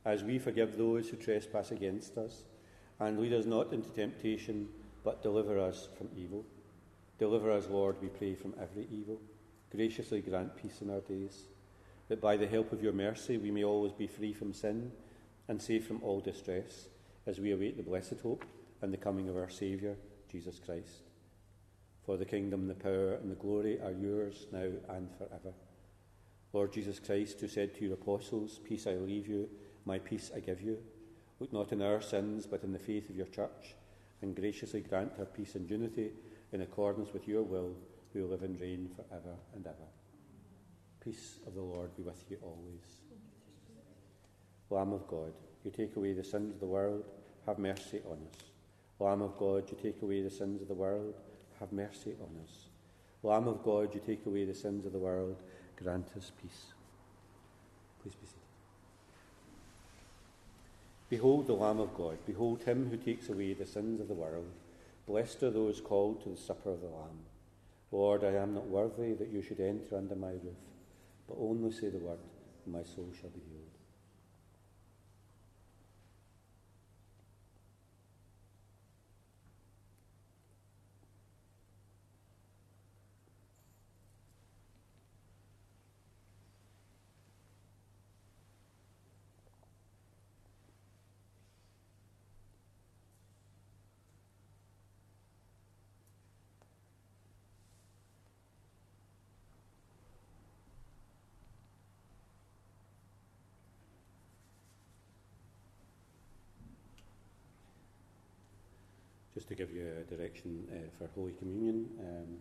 as 0.05 0.23
we 0.23 0.39
forgive 0.39 0.77
those 0.77 1.09
who 1.09 1.17
trespass 1.17 1.71
against 1.71 2.17
us. 2.17 2.43
And 3.01 3.19
lead 3.19 3.33
us 3.33 3.45
not 3.45 3.73
into 3.73 3.89
temptation, 3.89 4.69
but 5.03 5.23
deliver 5.23 5.59
us 5.59 5.89
from 5.97 6.07
evil. 6.15 6.45
Deliver 7.17 7.51
us, 7.51 7.67
Lord, 7.69 7.97
we 8.01 8.07
pray, 8.07 8.35
from 8.35 8.53
every 8.61 8.87
evil. 8.89 9.19
Graciously 9.71 10.21
grant 10.21 10.55
peace 10.55 10.81
in 10.81 10.89
our 10.89 11.01
days 11.01 11.43
that 12.09 12.19
by 12.19 12.35
the 12.35 12.47
help 12.47 12.73
of 12.73 12.83
your 12.83 12.91
mercy 12.91 13.37
we 13.37 13.51
may 13.51 13.63
always 13.63 13.93
be 13.93 14.07
free 14.07 14.33
from 14.33 14.51
sin 14.51 14.91
and 15.47 15.61
safe 15.61 15.87
from 15.87 16.03
all 16.03 16.19
distress 16.19 16.89
as 17.25 17.39
we 17.39 17.51
await 17.51 17.77
the 17.77 17.83
blessed 17.83 18.19
hope 18.21 18.43
and 18.81 18.91
the 18.91 18.97
coming 18.97 19.29
of 19.29 19.37
our 19.37 19.49
Saviour, 19.49 19.95
Jesus 20.31 20.59
Christ. 20.63 21.03
For 22.05 22.17
the 22.17 22.25
kingdom, 22.25 22.67
the 22.67 22.73
power, 22.73 23.13
and 23.13 23.29
the 23.29 23.35
glory 23.35 23.79
are 23.81 23.91
yours 23.91 24.47
now 24.51 24.69
and 24.89 25.09
forever. 25.17 25.53
Lord 26.53 26.73
Jesus 26.73 26.99
Christ, 26.99 27.39
who 27.39 27.47
said 27.47 27.75
to 27.75 27.85
your 27.85 27.93
apostles, 27.93 28.59
Peace 28.63 28.87
I 28.87 28.93
leave 28.93 29.27
you, 29.27 29.47
my 29.85 29.99
peace 29.99 30.31
I 30.35 30.39
give 30.39 30.61
you, 30.61 30.79
look 31.39 31.53
not 31.53 31.71
on 31.71 31.81
our 31.83 32.01
sins, 32.01 32.47
but 32.47 32.63
in 32.63 32.73
the 32.73 32.79
faith 32.79 33.09
of 33.09 33.15
your 33.15 33.27
church, 33.27 33.75
and 34.21 34.35
graciously 34.35 34.81
grant 34.81 35.13
her 35.17 35.25
peace 35.25 35.53
and 35.53 35.69
unity 35.69 36.11
in 36.51 36.61
accordance 36.61 37.13
with 37.13 37.27
your 37.27 37.43
will, 37.43 37.75
who 38.13 38.25
live 38.25 38.41
and 38.41 38.59
reign 38.59 38.89
for 38.95 39.05
ever 39.15 39.35
and 39.53 39.67
ever. 39.67 39.98
Peace 41.03 41.39
of 41.47 41.55
the 41.55 41.61
Lord 41.61 41.95
be 41.95 42.03
with 42.03 42.23
you 42.29 42.37
always. 42.41 42.99
Lamb 44.69 44.91
of 44.91 45.07
God, 45.07 45.31
you 45.63 45.71
take 45.71 45.95
away 45.95 46.13
the 46.13 46.23
sins 46.23 46.53
of 46.53 46.59
the 46.59 46.65
world, 46.65 47.03
have 47.45 47.57
mercy 47.57 48.01
on 48.05 48.17
us. 48.31 48.43
Lamb 48.99 49.21
of 49.21 49.37
God, 49.37 49.63
you 49.69 49.77
take 49.81 50.01
away 50.01 50.21
the 50.21 50.29
sins 50.29 50.61
of 50.61 50.67
the 50.67 50.73
world, 50.73 51.15
have 51.59 51.71
mercy 51.71 52.15
on 52.21 52.41
us. 52.43 52.67
Lamb 53.23 53.47
of 53.47 53.63
God, 53.63 53.93
you 53.95 54.01
take 54.05 54.25
away 54.25 54.43
the 54.43 54.53
sins 54.53 54.85
of 54.85 54.91
the 54.91 54.99
world, 54.99 55.41
grant 55.81 56.07
us 56.17 56.31
peace. 56.41 56.73
Please 58.03 58.15
be 58.15 58.27
seated. 58.27 58.39
Behold 61.09 61.47
the 61.47 61.53
Lamb 61.53 61.79
of 61.79 61.95
God, 61.95 62.17
behold 62.25 62.63
him 62.63 62.89
who 62.89 62.97
takes 62.97 63.29
away 63.29 63.53
the 63.53 63.65
sins 63.65 64.01
of 64.01 64.09
the 64.09 64.13
world. 64.13 64.51
Blessed 65.07 65.43
are 65.43 65.49
those 65.49 65.79
called 65.79 66.21
to 66.23 66.29
the 66.29 66.37
supper 66.37 66.71
of 66.71 66.81
the 66.81 66.87
Lamb. 66.87 67.19
Lord, 67.91 68.23
I 68.23 68.33
am 68.35 68.53
not 68.53 68.67
worthy 68.67 69.13
that 69.13 69.31
you 69.31 69.41
should 69.41 69.59
enter 69.61 69.97
under 69.97 70.15
my 70.15 70.31
roof 70.31 70.69
but 71.29 71.37
only 71.39 71.71
say 71.71 71.89
the 71.89 71.99
word, 71.99 72.17
and 72.65 72.73
my 72.73 72.83
soul 72.83 73.13
shall 73.19 73.29
be 73.29 73.41
healed. 73.51 73.68
To 109.49 109.55
give 109.55 109.73
you 109.73 109.81
a 109.81 110.05
direction 110.15 110.63
uh, 110.69 110.77
for 110.97 111.09
Holy 111.15 111.33
Communion. 111.33 111.89
Um, 111.99 112.37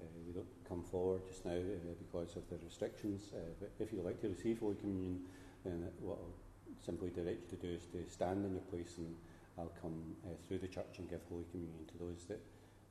uh, 0.00 0.04
we 0.26 0.32
don't 0.32 0.48
come 0.66 0.82
forward 0.82 1.20
just 1.28 1.44
now 1.44 1.52
uh, 1.52 1.94
because 2.00 2.34
of 2.36 2.48
the 2.48 2.56
restrictions, 2.64 3.32
uh, 3.34 3.38
but 3.60 3.70
if 3.78 3.92
you'd 3.92 4.04
like 4.04 4.20
to 4.22 4.28
receive 4.28 4.58
Holy 4.58 4.74
Communion, 4.76 5.20
then 5.64 5.86
what 6.00 6.16
I'll 6.16 6.82
simply 6.84 7.10
direct 7.10 7.52
you 7.52 7.58
to 7.58 7.62
do 7.62 7.74
is 7.74 7.84
to 7.92 8.10
stand 8.10 8.44
in 8.44 8.52
your 8.52 8.64
place 8.72 8.96
and 8.96 9.14
I'll 9.58 9.72
come 9.82 10.16
uh, 10.24 10.32
through 10.48 10.58
the 10.58 10.68
church 10.68 10.96
and 10.96 11.08
give 11.08 11.20
Holy 11.28 11.44
Communion 11.52 11.84
to 11.92 11.96
those 12.00 12.24
that 12.28 12.40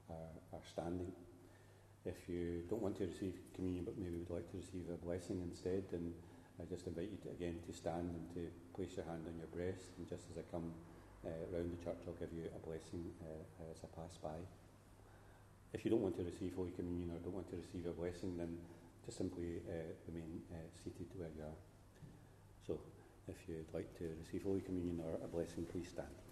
are, 0.10 0.34
are 0.54 0.66
standing. 0.70 1.12
If 2.06 2.30
you 2.30 2.62
don't 2.70 2.84
want 2.84 2.98
to 2.98 3.06
receive 3.06 3.34
communion 3.56 3.84
but 3.84 3.98
maybe 3.98 4.18
would 4.18 4.30
like 4.30 4.50
to 4.52 4.58
receive 4.58 4.86
a 4.94 4.98
blessing 5.04 5.42
instead, 5.42 5.90
then 5.90 6.14
I 6.62 6.70
just 6.70 6.86
invite 6.86 7.10
you 7.10 7.18
to, 7.26 7.30
again 7.34 7.58
to 7.66 7.74
stand 7.74 8.14
and 8.14 8.30
to 8.38 8.46
place 8.78 8.94
your 8.96 9.06
hand 9.06 9.26
on 9.26 9.34
your 9.42 9.50
breast 9.50 9.90
and 9.98 10.08
just 10.08 10.30
as 10.30 10.38
I 10.38 10.46
come 10.54 10.70
uh, 11.26 11.50
around 11.50 11.74
the 11.74 11.82
church, 11.84 12.00
I'll 12.08 12.14
give 12.22 12.32
you 12.32 12.46
a 12.54 12.62
blessing 12.62 13.04
uh, 13.26 13.72
as 13.72 13.82
I 13.84 13.90
pass 14.00 14.18
by. 14.22 14.38
If 15.74 15.84
you 15.84 15.92
don't 15.92 16.02
want 16.02 16.16
to 16.18 16.24
receive 16.24 16.54
Holy 16.56 16.72
Communion 16.72 17.12
or 17.12 17.20
don't 17.20 17.36
want 17.36 17.50
to 17.50 17.58
receive 17.58 17.86
a 17.86 17.94
blessing, 17.94 18.38
then 18.38 18.58
just 19.06 19.18
simply 19.18 19.60
uh, 19.68 19.92
remain 20.08 20.42
seated 20.84 21.08
where 21.18 21.30
you 21.36 21.44
are. 21.44 21.60
So, 22.66 22.80
if 23.28 23.36
you'd 23.48 23.74
like 23.74 23.92
to 24.00 24.06
receive 24.24 24.44
Holy 24.44 24.62
Communion 24.62 25.02
or 25.04 25.20
a 25.24 25.28
blessing, 25.28 25.66
please 25.66 25.90
stand. 25.90 26.25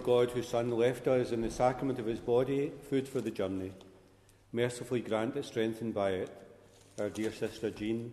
Lord 0.00 0.28
God, 0.28 0.34
whose 0.34 0.48
Son 0.48 0.70
left 0.70 1.06
us 1.08 1.30
in 1.30 1.42
the 1.42 1.50
sacrament 1.50 1.98
of 1.98 2.06
his 2.06 2.20
body 2.20 2.72
food 2.88 3.06
for 3.06 3.20
the 3.20 3.30
journey, 3.30 3.72
mercifully 4.50 5.02
grant 5.02 5.34
that, 5.34 5.44
strengthened 5.44 5.92
by 5.92 6.12
it, 6.12 6.30
our 6.98 7.10
dear 7.10 7.30
sister 7.30 7.70
Jean 7.70 8.10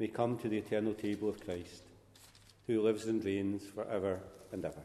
may 0.00 0.08
come 0.08 0.36
to 0.38 0.48
the 0.48 0.58
eternal 0.58 0.92
table 0.92 1.28
of 1.28 1.44
Christ, 1.44 1.84
who 2.66 2.82
lives 2.82 3.04
and 3.04 3.24
reigns 3.24 3.62
for 3.64 3.84
ever 3.88 4.18
and 4.50 4.64
ever. 4.64 4.82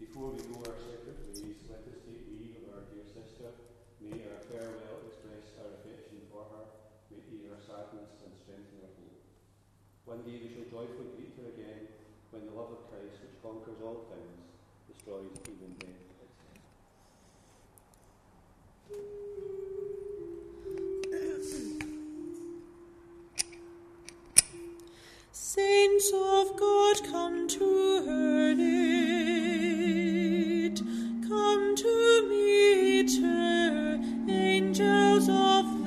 Before 0.00 0.32
we 0.32 0.38
go 0.38 0.64
separate 0.64 1.30
ways, 1.30 1.62
let 1.70 1.86
us 1.86 2.02
take 2.02 2.26
leave 2.26 2.56
of 2.66 2.74
our 2.74 2.82
dear 2.90 3.06
sister. 3.06 3.54
May 4.02 4.18
our 4.26 4.42
farewell 4.50 4.98
express 5.06 5.54
our 5.62 5.78
affection 5.78 6.26
for 6.32 6.42
her, 6.42 6.64
may 7.12 7.18
it 7.18 7.30
ease 7.38 7.46
our 7.46 7.62
sadness 7.62 8.18
and 8.26 8.34
strengthen 8.42 8.82
our 8.82 8.90
hope. 8.98 9.10
One 10.10 10.26
day 10.26 10.42
we 10.42 10.50
shall 10.50 10.66
joyfully 10.66 11.14
greet 11.14 11.38
her 11.38 11.54
again 11.54 11.86
when 12.34 12.42
the 12.50 12.54
love 12.58 12.74
of 12.74 12.82
Christ, 12.90 13.22
which 13.22 13.38
conquers 13.46 13.78
all 13.78 14.10
things, 14.10 14.42
destroys 15.10 15.30
even 15.48 15.74
death. 15.78 15.88
Saints 25.32 26.12
of 26.14 26.56
God, 26.56 27.04
come 27.10 27.48
to 27.48 28.04
her 28.06 28.52
aid. 28.52 29.70
Come 31.28 31.76
to 31.76 32.26
meet 32.28 33.10
her, 33.20 33.98
angels 34.28 35.28
of 35.28 35.79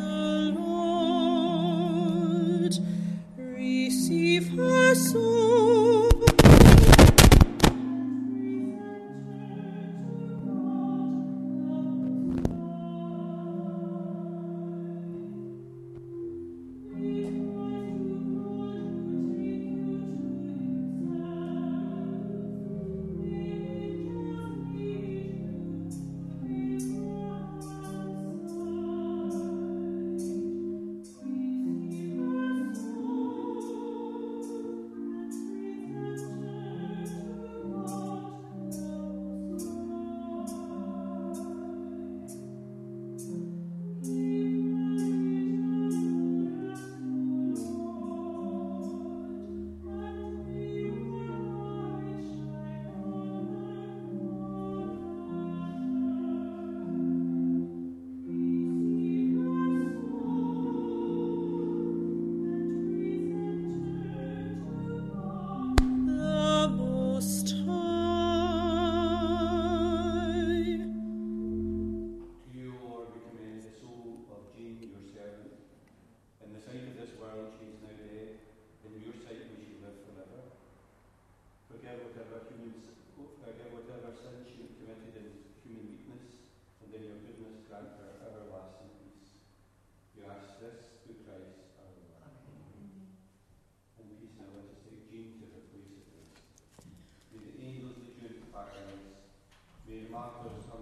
the 100.01 100.72